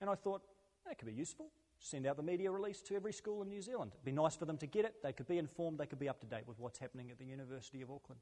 And 0.00 0.08
I 0.08 0.14
thought, 0.14 0.42
that 0.86 0.98
could 0.98 1.06
be 1.08 1.14
useful. 1.14 1.50
Send 1.80 2.06
out 2.06 2.16
the 2.16 2.22
media 2.22 2.50
release 2.50 2.82
to 2.82 2.94
every 2.94 3.12
school 3.12 3.42
in 3.42 3.48
New 3.48 3.62
Zealand. 3.62 3.92
It'd 3.94 4.04
be 4.04 4.12
nice 4.12 4.36
for 4.36 4.44
them 4.44 4.58
to 4.58 4.66
get 4.66 4.84
it. 4.84 5.02
They 5.02 5.12
could 5.12 5.26
be 5.26 5.38
informed. 5.38 5.78
They 5.78 5.86
could 5.86 5.98
be 5.98 6.08
up 6.08 6.20
to 6.20 6.26
date 6.26 6.46
with 6.46 6.58
what's 6.60 6.78
happening 6.78 7.10
at 7.10 7.18
the 7.18 7.24
University 7.24 7.80
of 7.80 7.90
Auckland. 7.90 8.20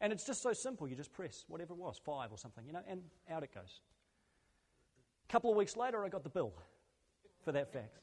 And 0.00 0.12
it's 0.12 0.24
just 0.24 0.40
so 0.40 0.52
simple. 0.52 0.88
You 0.88 0.94
just 0.94 1.12
press 1.12 1.44
whatever 1.48 1.74
it 1.74 1.78
was, 1.78 2.00
five 2.04 2.30
or 2.30 2.38
something, 2.38 2.64
you 2.64 2.72
know, 2.72 2.82
and 2.88 3.02
out 3.28 3.42
it 3.42 3.52
goes. 3.52 3.80
A 5.28 5.32
couple 5.32 5.50
of 5.50 5.56
weeks 5.56 5.76
later, 5.76 6.04
I 6.04 6.08
got 6.08 6.22
the 6.22 6.30
bill 6.30 6.52
for 7.44 7.52
that 7.52 7.72
fax 7.72 8.00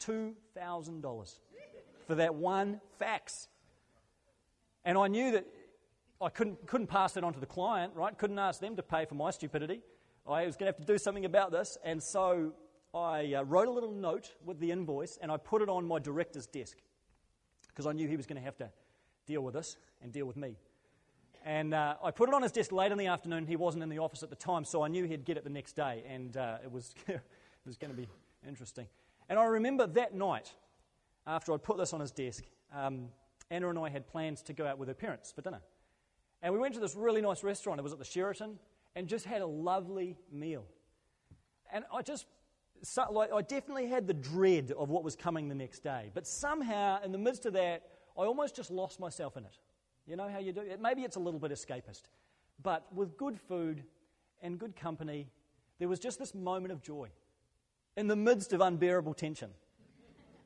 $2,000 0.00 1.38
for 2.06 2.14
that 2.16 2.34
one 2.34 2.80
fax. 2.98 3.48
And 4.84 4.98
I 4.98 5.06
knew 5.06 5.30
that 5.32 5.46
I 6.20 6.28
couldn't, 6.28 6.66
couldn't 6.66 6.88
pass 6.88 7.16
it 7.16 7.22
on 7.24 7.32
to 7.34 7.40
the 7.40 7.46
client, 7.46 7.92
right? 7.94 8.16
Couldn't 8.16 8.38
ask 8.38 8.60
them 8.60 8.76
to 8.76 8.82
pay 8.82 9.04
for 9.04 9.14
my 9.14 9.30
stupidity. 9.30 9.80
I 10.26 10.46
was 10.46 10.56
going 10.56 10.72
to 10.72 10.76
have 10.76 10.84
to 10.84 10.92
do 10.92 10.98
something 10.98 11.24
about 11.24 11.52
this. 11.52 11.78
And 11.84 12.02
so 12.02 12.52
I 12.94 13.34
uh, 13.34 13.42
wrote 13.44 13.68
a 13.68 13.70
little 13.70 13.92
note 13.92 14.32
with 14.44 14.58
the 14.60 14.70
invoice 14.70 15.18
and 15.22 15.32
I 15.32 15.38
put 15.38 15.62
it 15.62 15.68
on 15.70 15.86
my 15.86 15.98
director's 15.98 16.46
desk 16.46 16.76
because 17.68 17.86
I 17.86 17.92
knew 17.92 18.06
he 18.06 18.16
was 18.16 18.26
going 18.26 18.36
to 18.36 18.44
have 18.44 18.56
to 18.58 18.70
deal 19.26 19.40
with 19.40 19.54
this 19.54 19.76
and 20.02 20.12
deal 20.12 20.26
with 20.26 20.36
me. 20.36 20.56
And 21.44 21.72
uh, 21.72 21.96
I 22.04 22.10
put 22.10 22.28
it 22.28 22.34
on 22.34 22.42
his 22.42 22.52
desk 22.52 22.70
late 22.70 22.92
in 22.92 22.98
the 22.98 23.06
afternoon. 23.06 23.46
He 23.46 23.56
wasn't 23.56 23.82
in 23.82 23.88
the 23.88 23.98
office 23.98 24.22
at 24.22 24.30
the 24.30 24.36
time, 24.36 24.64
so 24.64 24.82
I 24.82 24.88
knew 24.88 25.04
he'd 25.04 25.24
get 25.24 25.36
it 25.36 25.42
the 25.42 25.50
next 25.50 25.74
day, 25.74 26.04
and 26.08 26.36
uh, 26.36 26.58
it 26.62 26.70
was, 26.70 26.94
it 27.08 27.20
was 27.66 27.76
going 27.76 27.90
to 27.90 27.96
be 27.96 28.08
interesting. 28.46 28.86
And 29.28 29.38
I 29.38 29.44
remember 29.44 29.86
that 29.86 30.14
night, 30.14 30.52
after 31.26 31.52
I'd 31.52 31.62
put 31.62 31.78
this 31.78 31.92
on 31.92 32.00
his 32.00 32.12
desk, 32.12 32.44
um, 32.72 33.08
Anna 33.50 33.70
and 33.70 33.78
I 33.78 33.88
had 33.88 34.06
plans 34.06 34.42
to 34.42 34.52
go 34.52 34.66
out 34.66 34.78
with 34.78 34.88
her 34.88 34.94
parents 34.94 35.32
for 35.32 35.40
dinner. 35.40 35.60
And 36.42 36.52
we 36.52 36.60
went 36.60 36.74
to 36.74 36.80
this 36.80 36.94
really 36.94 37.20
nice 37.20 37.42
restaurant. 37.42 37.80
It 37.80 37.82
was 37.82 37.92
at 37.92 37.98
the 37.98 38.04
Sheraton 38.04 38.58
and 38.94 39.08
just 39.08 39.24
had 39.24 39.42
a 39.42 39.46
lovely 39.46 40.16
meal. 40.30 40.64
And 41.72 41.84
I 41.92 42.02
just, 42.02 42.26
so, 42.82 43.06
like, 43.10 43.32
I 43.32 43.42
definitely 43.42 43.86
had 43.86 44.06
the 44.06 44.14
dread 44.14 44.72
of 44.76 44.90
what 44.90 45.04
was 45.04 45.14
coming 45.14 45.48
the 45.48 45.54
next 45.54 45.84
day. 45.84 46.10
But 46.14 46.26
somehow, 46.26 47.00
in 47.02 47.12
the 47.12 47.18
midst 47.18 47.46
of 47.46 47.52
that, 47.52 47.82
I 48.18 48.22
almost 48.22 48.56
just 48.56 48.70
lost 48.70 48.98
myself 48.98 49.36
in 49.36 49.44
it. 49.44 49.58
You 50.06 50.16
know 50.16 50.28
how 50.28 50.40
you 50.40 50.52
do 50.52 50.60
it? 50.62 50.80
Maybe 50.80 51.02
it's 51.02 51.16
a 51.16 51.20
little 51.20 51.38
bit 51.38 51.52
escapist. 51.52 52.02
But 52.62 52.86
with 52.92 53.16
good 53.16 53.38
food 53.38 53.84
and 54.40 54.58
good 54.58 54.74
company, 54.74 55.28
there 55.78 55.88
was 55.88 56.00
just 56.00 56.18
this 56.18 56.34
moment 56.34 56.72
of 56.72 56.82
joy 56.82 57.08
in 57.96 58.08
the 58.08 58.16
midst 58.16 58.52
of 58.52 58.60
unbearable 58.60 59.14
tension. 59.14 59.50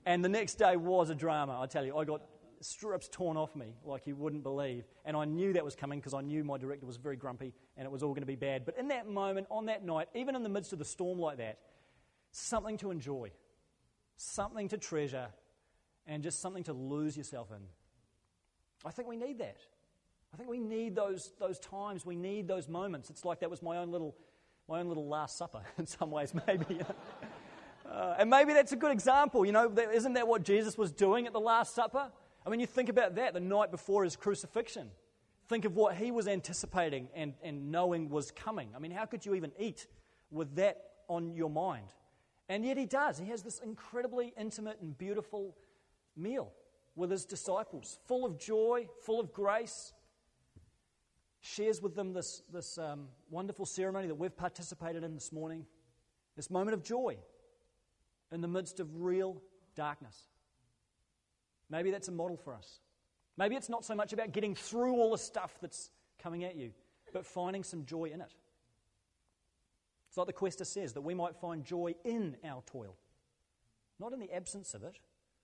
And 0.05 0.25
the 0.25 0.29
next 0.29 0.55
day 0.57 0.77
was 0.77 1.11
a 1.11 1.14
drama, 1.14 1.59
I 1.61 1.66
tell 1.66 1.85
you. 1.85 1.96
I 1.96 2.05
got 2.05 2.22
strips 2.61 3.09
torn 3.11 3.37
off 3.37 3.55
me 3.57 3.75
like 3.85 4.07
you 4.07 4.14
wouldn't 4.14 4.42
believe. 4.42 4.85
And 5.05 5.16
I 5.16 5.25
knew 5.25 5.53
that 5.55 5.64
was 5.64 5.75
coming 5.75 6.01
because 6.01 6.14
I 6.14 6.20
knew 6.20 6.44
my 6.44 6.59
director 6.59 6.87
was 6.87 6.96
very 6.96 7.16
grumpy 7.16 7.55
and 7.77 7.87
it 7.87 7.90
was 7.90 8.03
all 8.03 8.11
going 8.11 8.22
to 8.22 8.27
be 8.27 8.37
bad. 8.37 8.64
But 8.64 8.79
in 8.79 8.88
that 8.88 9.09
moment, 9.09 9.46
on 9.51 9.66
that 9.66 9.85
night, 9.85 10.09
even 10.14 10.37
in 10.37 10.42
the 10.42 10.49
midst 10.49 10.72
of 10.72 10.79
the 10.79 10.85
storm 10.85 11.18
like 11.18 11.38
that, 11.38 11.59
something 12.37 12.77
to 12.79 12.90
enjoy, 12.90 13.31
something 14.16 14.68
to 14.68 14.79
treasure, 14.79 15.29
and 16.07 16.22
just 16.22 16.40
something 16.40 16.64
to 16.64 16.72
lose 16.72 17.16
yourself 17.16 17.51
in. 17.51 17.62
I 18.85 18.90
think 18.90 19.09
we 19.09 19.16
need 19.16 19.38
that. 19.38 19.59
I 20.33 20.37
think 20.37 20.49
we 20.51 20.59
need 20.59 20.94
those, 20.94 21.33
those 21.40 21.59
times. 21.59 22.05
We 22.05 22.14
need 22.14 22.46
those 22.46 22.68
moments. 22.68 23.11
It's 23.11 23.25
like 23.25 23.40
that 23.40 23.51
was 23.51 23.62
my 23.62 23.79
own 23.79 23.90
little, 23.90 24.14
my 24.68 24.81
own 24.81 24.88
little 24.88 25.09
Last 25.09 25.38
Supper 25.38 25.62
in 25.79 25.87
some 25.87 26.11
ways, 26.11 26.35
maybe. 26.46 26.81
uh, 27.90 28.14
and 28.18 28.29
maybe 28.29 28.53
that's 28.53 28.72
a 28.72 28.77
good 28.77 28.92
example. 28.92 29.46
You 29.46 29.53
know, 29.53 29.72
isn't 29.92 30.12
that 30.12 30.29
what 30.29 30.44
Jesus 30.44 30.77
was 30.77 30.92
doing 30.92 31.27
at 31.27 31.33
the 31.33 31.40
Last 31.40 31.75
Supper? 31.75 32.11
I 32.44 32.51
mean, 32.51 32.61
you 32.61 32.66
think 32.66 32.88
about 32.88 33.16
that 33.16 33.35
the 33.35 33.40
night 33.40 33.70
before 33.70 34.05
his 34.05 34.14
crucifixion. 34.14 34.90
Think 35.49 35.64
of 35.64 35.75
what 35.77 35.96
he 35.96 36.11
was 36.11 36.29
anticipating 36.29 37.09
and, 37.14 37.35
and 37.42 37.70
knowing 37.70 38.09
was 38.09 38.31
coming. 38.31 38.70
I 38.75 38.79
mean, 38.79 38.90
how 38.90 39.07
could 39.07 39.25
you 39.25 39.35
even 39.35 39.53
eat 39.59 39.87
with 40.31 40.57
that 40.57 40.83
on 41.09 41.35
your 41.35 41.51
mind? 41.51 41.87
And 42.48 42.64
yet 42.64 42.76
he 42.76 42.87
does. 42.87 43.18
He 43.18 43.26
has 43.26 43.42
this 43.42 43.59
incredibly 43.59 44.32
intimate 44.38 44.80
and 44.80 44.96
beautiful 44.96 45.56
meal 46.16 46.52
with 46.94 47.11
his 47.11 47.24
disciples, 47.24 47.98
full 48.06 48.24
of 48.24 48.38
joy, 48.38 48.88
full 49.02 49.20
of 49.20 49.32
grace. 49.32 49.92
Shares 51.40 51.82
with 51.82 51.94
them 51.94 52.12
this, 52.12 52.42
this 52.52 52.78
um, 52.78 53.09
wonderful 53.30 53.66
ceremony 53.66 54.09
that 54.09 54.14
we've 54.14 54.37
participated 54.37 55.04
in 55.04 55.14
this 55.14 55.32
morning, 55.32 55.66
this 56.37 56.50
moment 56.50 56.74
of 56.74 56.82
joy 56.82 57.16
in 58.32 58.40
the 58.40 58.48
midst 58.48 58.80
of 58.80 58.88
real 59.02 59.42
darkness. 59.74 60.16
Maybe 61.68 61.90
that's 61.90 62.09
a 62.09 62.12
model 62.12 62.37
for 62.37 62.54
us. 62.54 62.80
Maybe 63.37 63.54
it's 63.56 63.68
not 63.68 63.85
so 63.85 63.94
much 63.94 64.12
about 64.12 64.32
getting 64.32 64.54
through 64.54 64.94
all 64.94 65.11
the 65.11 65.18
stuff 65.18 65.54
that's 65.61 65.90
coming 66.22 66.44
at 66.44 66.56
you, 66.56 66.70
but 67.12 67.26
finding 67.26 67.62
some 67.62 67.85
joy 67.85 68.06
in 68.06 68.20
it. 68.20 68.32
It's 70.16 70.18
like 70.18 70.29
the 70.29 70.33
quester 70.33 70.64
says, 70.64 70.94
that 70.94 71.02
we 71.02 71.12
might 71.12 71.37
find 71.37 71.62
joy 71.62 71.94
in 72.02 72.38
our 72.42 72.62
toil, 72.64 72.96
not 74.00 74.14
in 74.14 74.18
the 74.18 74.33
absence 74.35 74.72
of 74.72 74.83
it, 74.83 74.98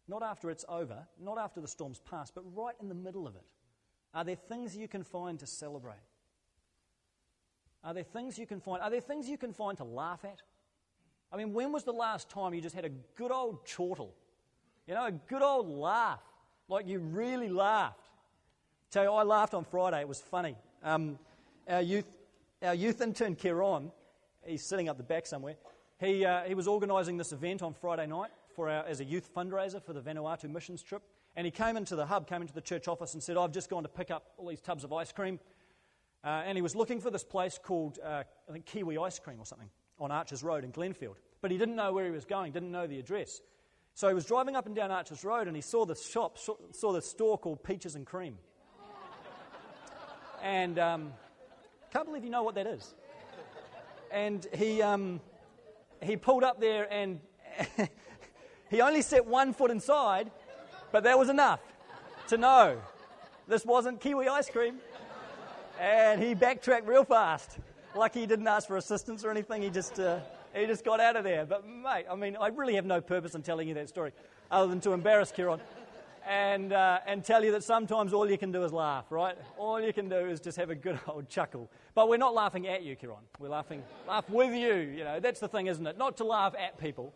not 0.08 0.22
after 0.22 0.48
it's 0.48 0.64
over, 0.66 1.06
not 1.20 1.36
after 1.36 1.60
the 1.60 1.68
storm's 1.68 1.98
past, 1.98 2.34
but 2.34 2.42
right 2.56 2.74
in 2.80 2.88
the 2.88 2.94
middle 2.94 3.26
of 3.26 3.36
it. 3.36 3.44
Are 4.14 4.24
there 4.24 4.34
things 4.34 4.74
you 4.74 4.88
can 4.88 5.04
find 5.04 5.38
to 5.40 5.46
celebrate? 5.46 6.00
Are 7.84 7.92
there 7.92 8.02
things 8.02 8.38
you 8.38 8.46
can 8.46 8.60
find? 8.60 8.80
Are 8.80 8.88
there 8.88 9.02
things 9.02 9.28
you 9.28 9.36
can 9.36 9.52
find 9.52 9.76
to 9.76 9.84
laugh 9.84 10.24
at? 10.24 10.40
I 11.30 11.36
mean, 11.36 11.52
when 11.52 11.70
was 11.70 11.84
the 11.84 11.92
last 11.92 12.30
time 12.30 12.54
you 12.54 12.62
just 12.62 12.74
had 12.74 12.86
a 12.86 12.92
good 13.14 13.30
old 13.30 13.66
chortle? 13.66 14.14
You 14.86 14.94
know, 14.94 15.04
a 15.04 15.12
good 15.12 15.42
old 15.42 15.68
laugh. 15.68 16.22
Like 16.68 16.88
you 16.88 16.98
really 16.98 17.50
laughed. 17.50 18.08
Tell 18.90 19.04
you, 19.04 19.12
I 19.12 19.22
laughed 19.22 19.52
on 19.52 19.64
Friday. 19.66 20.00
It 20.00 20.08
was 20.08 20.22
funny. 20.22 20.56
Um, 20.82 21.18
our 21.68 21.82
youth, 21.82 22.06
our 22.62 22.74
youth 22.74 23.02
intern 23.02 23.34
Kieran, 23.34 23.92
he's 24.46 24.64
sitting 24.64 24.88
up 24.88 24.96
the 24.96 25.02
back 25.02 25.26
somewhere. 25.26 25.56
He, 25.98 26.24
uh, 26.24 26.42
he 26.42 26.54
was 26.54 26.66
organising 26.66 27.16
this 27.16 27.32
event 27.32 27.62
on 27.62 27.74
Friday 27.74 28.06
night 28.06 28.30
for 28.54 28.68
our, 28.68 28.84
as 28.86 29.00
a 29.00 29.04
youth 29.04 29.32
fundraiser 29.34 29.82
for 29.82 29.92
the 29.92 30.00
Vanuatu 30.00 30.50
missions 30.50 30.82
trip. 30.82 31.02
And 31.36 31.44
he 31.44 31.50
came 31.50 31.76
into 31.76 31.96
the 31.96 32.04
hub, 32.04 32.28
came 32.28 32.42
into 32.42 32.52
the 32.52 32.60
church 32.60 32.88
office, 32.88 33.14
and 33.14 33.22
said, 33.22 33.36
I've 33.36 33.52
just 33.52 33.70
gone 33.70 33.84
to 33.84 33.88
pick 33.88 34.10
up 34.10 34.32
all 34.36 34.48
these 34.48 34.60
tubs 34.60 34.84
of 34.84 34.92
ice 34.92 35.12
cream. 35.12 35.38
Uh, 36.24 36.42
and 36.44 36.56
he 36.56 36.62
was 36.62 36.76
looking 36.76 37.00
for 37.00 37.10
this 37.10 37.24
place 37.24 37.58
called, 37.62 37.98
uh, 38.04 38.22
I 38.48 38.52
think, 38.52 38.66
Kiwi 38.66 38.98
Ice 38.98 39.18
Cream 39.18 39.40
or 39.40 39.46
something 39.46 39.70
on 39.98 40.10
Archers 40.10 40.42
Road 40.42 40.64
in 40.64 40.72
Glenfield. 40.72 41.16
But 41.40 41.50
he 41.50 41.58
didn't 41.58 41.76
know 41.76 41.92
where 41.92 42.04
he 42.04 42.10
was 42.10 42.24
going, 42.24 42.52
didn't 42.52 42.70
know 42.70 42.86
the 42.86 42.98
address. 42.98 43.40
So 43.94 44.08
he 44.08 44.14
was 44.14 44.24
driving 44.24 44.56
up 44.56 44.66
and 44.66 44.74
down 44.74 44.90
Archers 44.90 45.24
Road 45.24 45.48
and 45.48 45.56
he 45.56 45.62
saw 45.62 45.84
the 45.84 45.94
shop, 45.94 46.38
saw 46.38 46.92
the 46.92 47.02
store 47.02 47.38
called 47.38 47.62
Peaches 47.62 47.94
and 47.94 48.06
Cream. 48.06 48.38
And 50.42 50.78
um, 50.78 51.12
can't 51.92 52.06
believe 52.06 52.24
you 52.24 52.30
know 52.30 52.42
what 52.42 52.56
that 52.56 52.66
is. 52.66 52.94
And 54.12 54.46
he, 54.54 54.82
um, 54.82 55.20
he 56.02 56.16
pulled 56.16 56.44
up 56.44 56.60
there 56.60 56.92
and 56.92 57.20
he 58.70 58.80
only 58.80 59.02
set 59.02 59.26
one 59.26 59.52
foot 59.52 59.70
inside, 59.70 60.30
but 60.92 61.04
that 61.04 61.18
was 61.18 61.28
enough 61.28 61.60
to 62.28 62.36
know 62.36 62.80
this 63.48 63.64
wasn't 63.64 64.00
kiwi 64.00 64.28
ice 64.28 64.50
cream. 64.50 64.76
And 65.80 66.22
he 66.22 66.34
backtracked 66.34 66.86
real 66.86 67.04
fast. 67.04 67.58
Lucky 67.96 68.20
he 68.20 68.26
didn't 68.26 68.46
ask 68.46 68.68
for 68.68 68.76
assistance 68.76 69.24
or 69.24 69.30
anything. 69.30 69.62
He 69.62 69.70
just. 69.70 69.98
Uh, 69.98 70.20
he 70.54 70.66
just 70.66 70.84
got 70.84 71.00
out 71.00 71.16
of 71.16 71.24
there. 71.24 71.46
But, 71.46 71.66
mate, 71.66 72.04
I 72.10 72.14
mean, 72.14 72.36
I 72.38 72.48
really 72.48 72.74
have 72.74 72.84
no 72.84 73.00
purpose 73.00 73.34
in 73.34 73.42
telling 73.42 73.68
you 73.68 73.74
that 73.74 73.88
story 73.88 74.12
other 74.50 74.68
than 74.68 74.80
to 74.82 74.92
embarrass 74.92 75.32
Kieran 75.32 75.60
and, 76.26 76.72
uh, 76.72 77.00
and 77.06 77.24
tell 77.24 77.44
you 77.44 77.52
that 77.52 77.64
sometimes 77.64 78.12
all 78.12 78.30
you 78.30 78.38
can 78.38 78.52
do 78.52 78.62
is 78.64 78.72
laugh, 78.72 79.06
right? 79.10 79.36
All 79.58 79.80
you 79.80 79.92
can 79.92 80.08
do 80.08 80.16
is 80.16 80.40
just 80.40 80.56
have 80.58 80.70
a 80.70 80.74
good 80.74 80.98
old 81.08 81.28
chuckle. 81.28 81.70
But 81.94 82.08
we're 82.08 82.16
not 82.16 82.34
laughing 82.34 82.66
at 82.68 82.82
you, 82.82 82.96
Kieran. 82.96 83.18
We're 83.38 83.48
laughing 83.48 83.82
laugh 84.06 84.28
with 84.28 84.54
you. 84.54 84.74
You 84.74 85.04
know, 85.04 85.20
that's 85.20 85.40
the 85.40 85.48
thing, 85.48 85.66
isn't 85.66 85.86
it? 85.86 85.98
Not 85.98 86.16
to 86.18 86.24
laugh 86.24 86.54
at 86.58 86.78
people, 86.78 87.14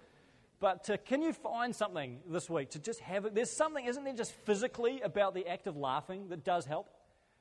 but 0.61 0.89
can 1.05 1.23
you 1.23 1.33
find 1.33 1.75
something 1.75 2.21
this 2.29 2.49
week 2.49 2.71
to 2.71 2.79
just 2.79 3.01
have 3.01 3.25
it? 3.27 3.35
There's 3.35 3.51
something, 3.51 3.85
isn't 3.85 4.05
there, 4.05 4.15
just 4.15 4.33
physically 4.33 5.01
about 5.03 5.35
the 5.35 5.47
act 5.47 5.67
of 5.67 5.77
laughing 5.77 6.29
that 6.29 6.45
does 6.45 6.65
help? 6.65 6.89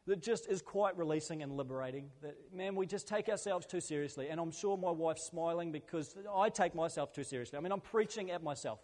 that 0.08 0.22
just 0.22 0.48
is 0.48 0.62
quite 0.62 0.96
releasing 0.98 1.42
and 1.42 1.58
liberating. 1.58 2.12
That, 2.22 2.36
man, 2.54 2.76
we 2.76 2.86
just 2.86 3.08
take 3.08 3.28
ourselves 3.28 3.66
too 3.66 3.82
seriously. 3.82 4.30
And 4.30 4.40
I'm 4.40 4.52
sure 4.52 4.78
my 4.78 4.92
wife's 4.92 5.24
smiling 5.24 5.72
because 5.72 6.16
I 6.34 6.50
take 6.50 6.76
myself 6.76 7.12
too 7.12 7.24
seriously. 7.24 7.58
I 7.58 7.62
mean, 7.62 7.72
I'm 7.72 7.82
preaching 7.82 8.30
at 8.30 8.44
myself 8.44 8.80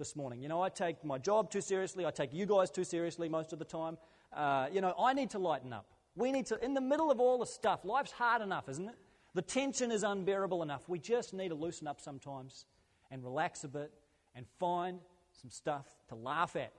this 0.00 0.16
morning. 0.16 0.42
You 0.42 0.48
know, 0.48 0.60
I 0.60 0.68
take 0.68 1.04
my 1.04 1.18
job 1.18 1.50
too 1.52 1.60
seriously. 1.60 2.04
I 2.04 2.10
take 2.10 2.34
you 2.34 2.46
guys 2.46 2.70
too 2.72 2.82
seriously 2.82 3.28
most 3.28 3.52
of 3.52 3.60
the 3.60 3.64
time. 3.64 3.98
Uh, 4.32 4.66
you 4.72 4.80
know, 4.80 4.94
I 4.98 5.12
need 5.12 5.30
to 5.30 5.38
lighten 5.38 5.72
up. 5.72 5.86
We 6.16 6.32
need 6.32 6.46
to, 6.46 6.64
in 6.64 6.74
the 6.74 6.80
middle 6.80 7.10
of 7.10 7.20
all 7.20 7.38
the 7.38 7.46
stuff, 7.46 7.84
life's 7.84 8.10
hard 8.10 8.42
enough, 8.42 8.68
isn't 8.68 8.88
it? 8.88 8.96
The 9.34 9.42
tension 9.42 9.92
is 9.92 10.02
unbearable 10.02 10.62
enough. 10.64 10.88
We 10.88 10.98
just 10.98 11.32
need 11.34 11.50
to 11.50 11.54
loosen 11.54 11.86
up 11.86 12.00
sometimes 12.00 12.64
and 13.12 13.22
relax 13.22 13.62
a 13.62 13.68
bit 13.68 13.92
and 14.34 14.44
find 14.58 14.98
some 15.32 15.50
stuff 15.50 15.86
to 16.08 16.16
laugh 16.16 16.56
at 16.56 16.72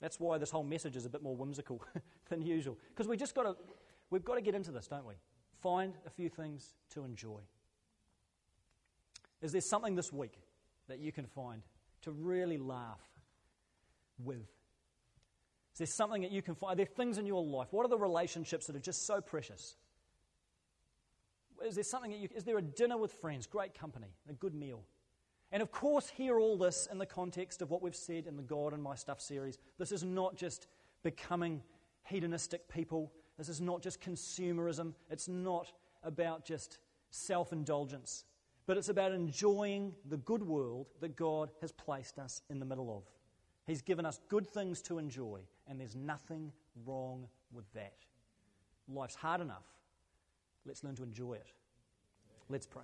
that's 0.00 0.20
why 0.20 0.38
this 0.38 0.50
whole 0.50 0.64
message 0.64 0.96
is 0.96 1.06
a 1.06 1.08
bit 1.08 1.22
more 1.22 1.34
whimsical 1.34 1.82
than 2.28 2.42
usual. 2.42 2.78
Because 2.90 3.08
we 3.08 3.16
just 3.16 3.34
got 3.34 3.42
to, 3.42 3.56
we've 4.10 4.24
got 4.24 4.36
to 4.36 4.40
get 4.40 4.54
into 4.54 4.70
this, 4.70 4.86
don't 4.86 5.06
we? 5.06 5.14
Find 5.60 5.94
a 6.06 6.10
few 6.10 6.28
things 6.28 6.74
to 6.90 7.04
enjoy. 7.04 7.40
Is 9.42 9.52
there 9.52 9.60
something 9.60 9.96
this 9.96 10.12
week 10.12 10.34
that 10.88 11.00
you 11.00 11.12
can 11.12 11.26
find 11.26 11.62
to 12.08 12.12
really 12.12 12.58
laugh 12.58 13.00
with? 14.18 14.48
Is 15.72 15.78
there 15.78 15.86
something 15.86 16.22
that 16.22 16.32
you 16.32 16.42
can 16.42 16.54
find? 16.54 16.72
Are 16.72 16.76
there 16.76 16.86
things 16.86 17.18
in 17.18 17.26
your 17.26 17.44
life? 17.44 17.68
What 17.70 17.84
are 17.84 17.88
the 17.88 17.98
relationships 17.98 18.66
that 18.66 18.76
are 18.76 18.80
just 18.80 19.06
so 19.06 19.20
precious? 19.20 19.76
Is 21.64 21.74
there 21.74 21.84
something 21.84 22.10
that 22.10 22.18
you, 22.18 22.28
is 22.34 22.44
there 22.44 22.58
a 22.58 22.62
dinner 22.62 22.96
with 22.96 23.12
friends, 23.12 23.46
great 23.46 23.78
company, 23.78 24.08
a 24.28 24.32
good 24.32 24.54
meal? 24.54 24.82
And 25.50 25.62
of 25.62 25.70
course, 25.70 26.08
hear 26.08 26.38
all 26.38 26.58
this 26.58 26.88
in 26.90 26.98
the 26.98 27.06
context 27.06 27.62
of 27.62 27.70
what 27.70 27.82
we've 27.82 27.96
said 27.96 28.26
in 28.26 28.36
the 28.36 28.42
God 28.42 28.72
and 28.72 28.82
My 28.82 28.94
Stuff 28.94 29.20
series. 29.20 29.58
This 29.78 29.92
is 29.92 30.04
not 30.04 30.36
just 30.36 30.66
becoming 31.02 31.62
hedonistic 32.04 32.68
people, 32.68 33.12
this 33.36 33.48
is 33.48 33.60
not 33.60 33.82
just 33.82 34.00
consumerism, 34.00 34.94
it's 35.10 35.28
not 35.28 35.72
about 36.02 36.44
just 36.44 36.78
self 37.10 37.52
indulgence, 37.52 38.24
but 38.68 38.76
it's 38.76 38.90
about 38.90 39.12
enjoying 39.12 39.94
the 40.10 40.18
good 40.18 40.42
world 40.42 40.88
that 41.00 41.16
God 41.16 41.48
has 41.62 41.72
placed 41.72 42.18
us 42.18 42.42
in 42.50 42.58
the 42.58 42.66
middle 42.66 42.94
of. 42.94 43.02
He's 43.66 43.80
given 43.80 44.04
us 44.04 44.20
good 44.28 44.46
things 44.46 44.82
to 44.82 44.98
enjoy, 44.98 45.40
and 45.66 45.80
there's 45.80 45.96
nothing 45.96 46.52
wrong 46.84 47.26
with 47.50 47.64
that. 47.72 47.94
Life's 48.86 49.14
hard 49.14 49.40
enough. 49.40 49.64
Let's 50.66 50.84
learn 50.84 50.94
to 50.96 51.02
enjoy 51.02 51.32
it. 51.32 51.46
Let's 52.50 52.66
pray. 52.66 52.82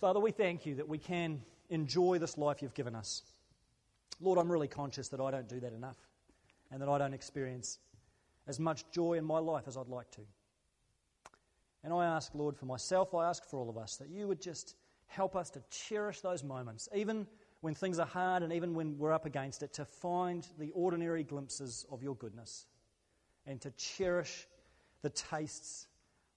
Father, 0.00 0.20
we 0.20 0.30
thank 0.30 0.64
you 0.64 0.74
that 0.76 0.88
we 0.88 0.96
can 0.96 1.42
enjoy 1.68 2.18
this 2.18 2.38
life 2.38 2.62
you've 2.62 2.72
given 2.72 2.94
us. 2.94 3.22
Lord, 4.22 4.38
I'm 4.38 4.50
really 4.50 4.68
conscious 4.68 5.08
that 5.08 5.20
I 5.20 5.30
don't 5.30 5.48
do 5.50 5.60
that 5.60 5.74
enough 5.74 5.98
and 6.70 6.80
that 6.80 6.88
I 6.88 6.96
don't 6.96 7.12
experience 7.12 7.78
as 8.46 8.58
much 8.58 8.90
joy 8.90 9.18
in 9.18 9.24
my 9.26 9.38
life 9.38 9.64
as 9.66 9.76
I'd 9.76 9.88
like 9.88 10.10
to. 10.12 10.22
And 11.84 11.92
I 11.92 12.04
ask, 12.04 12.34
Lord, 12.34 12.56
for 12.56 12.66
myself, 12.66 13.14
I 13.14 13.28
ask 13.28 13.44
for 13.44 13.58
all 13.58 13.68
of 13.68 13.76
us, 13.76 13.96
that 13.96 14.08
you 14.08 14.28
would 14.28 14.40
just 14.40 14.76
help 15.06 15.36
us 15.36 15.50
to 15.50 15.62
cherish 15.70 16.20
those 16.20 16.44
moments, 16.44 16.88
even 16.94 17.26
when 17.60 17.74
things 17.74 17.98
are 17.98 18.06
hard 18.06 18.42
and 18.42 18.52
even 18.52 18.74
when 18.74 18.96
we're 18.98 19.12
up 19.12 19.26
against 19.26 19.62
it, 19.62 19.72
to 19.74 19.84
find 19.84 20.46
the 20.58 20.70
ordinary 20.72 21.22
glimpses 21.22 21.84
of 21.90 22.02
your 22.02 22.14
goodness 22.16 22.66
and 23.46 23.60
to 23.60 23.70
cherish 23.72 24.46
the 25.02 25.10
tastes 25.10 25.88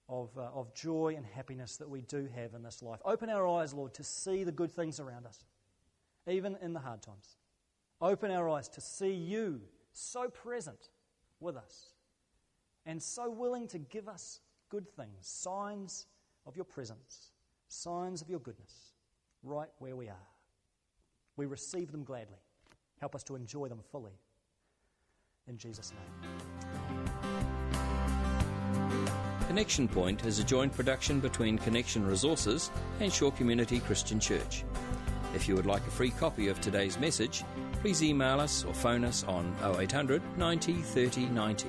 of, 0.08 0.30
uh, 0.36 0.42
of 0.54 0.74
joy 0.74 1.14
and 1.16 1.24
happiness 1.26 1.76
that 1.76 1.88
we 1.88 2.00
do 2.02 2.28
have 2.34 2.54
in 2.54 2.62
this 2.62 2.82
life. 2.82 3.00
Open 3.04 3.30
our 3.30 3.46
eyes, 3.46 3.74
Lord, 3.74 3.94
to 3.94 4.04
see 4.04 4.44
the 4.44 4.52
good 4.52 4.70
things 4.70 5.00
around 5.00 5.26
us, 5.26 5.44
even 6.28 6.56
in 6.60 6.72
the 6.72 6.80
hard 6.80 7.02
times. 7.02 7.36
Open 8.00 8.30
our 8.30 8.48
eyes 8.48 8.68
to 8.70 8.80
see 8.80 9.12
you 9.12 9.60
so 9.92 10.28
present 10.28 10.90
with 11.40 11.56
us 11.56 11.86
and 12.84 13.02
so 13.02 13.30
willing 13.30 13.66
to 13.68 13.78
give 13.78 14.08
us 14.08 14.40
good 14.68 14.88
things, 14.88 15.10
signs 15.20 16.06
of 16.46 16.56
your 16.56 16.64
presence, 16.64 17.32
signs 17.68 18.22
of 18.22 18.28
your 18.28 18.40
goodness, 18.40 18.92
right 19.42 19.68
where 19.78 19.96
we 19.96 20.08
are. 20.08 20.28
We 21.36 21.46
receive 21.46 21.92
them 21.92 22.04
gladly. 22.04 22.38
Help 23.00 23.14
us 23.14 23.22
to 23.24 23.36
enjoy 23.36 23.68
them 23.68 23.80
fully. 23.90 24.18
In 25.46 25.58
Jesus' 25.58 25.92
name. 25.92 26.36
Connection 29.46 29.86
Point 29.86 30.24
is 30.24 30.38
a 30.38 30.44
joint 30.44 30.72
production 30.72 31.20
between 31.20 31.56
Connection 31.58 32.04
Resources 32.04 32.70
and 33.00 33.12
Shore 33.12 33.30
Community 33.32 33.78
Christian 33.80 34.18
Church. 34.18 34.64
If 35.34 35.46
you 35.46 35.54
would 35.54 35.66
like 35.66 35.86
a 35.86 35.90
free 35.90 36.10
copy 36.10 36.48
of 36.48 36.60
today's 36.60 36.98
message, 36.98 37.44
please 37.80 38.02
email 38.02 38.40
us 38.40 38.64
or 38.64 38.74
phone 38.74 39.04
us 39.04 39.22
on 39.24 39.54
0800 39.62 40.20
90 40.36 40.72
30 40.72 41.26
90. 41.26 41.68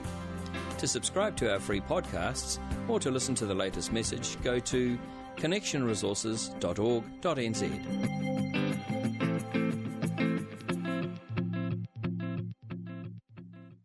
To 0.77 0.87
subscribe 0.87 1.35
to 1.37 1.53
our 1.53 1.59
free 1.59 1.81
podcasts 1.81 2.59
or 2.87 2.99
to 2.99 3.09
listen 3.09 3.33
to 3.35 3.47
the 3.47 3.55
latest 3.55 3.91
message, 3.91 4.39
go 4.43 4.59
to 4.59 4.99
connectionresources.org.nz. 5.37 8.36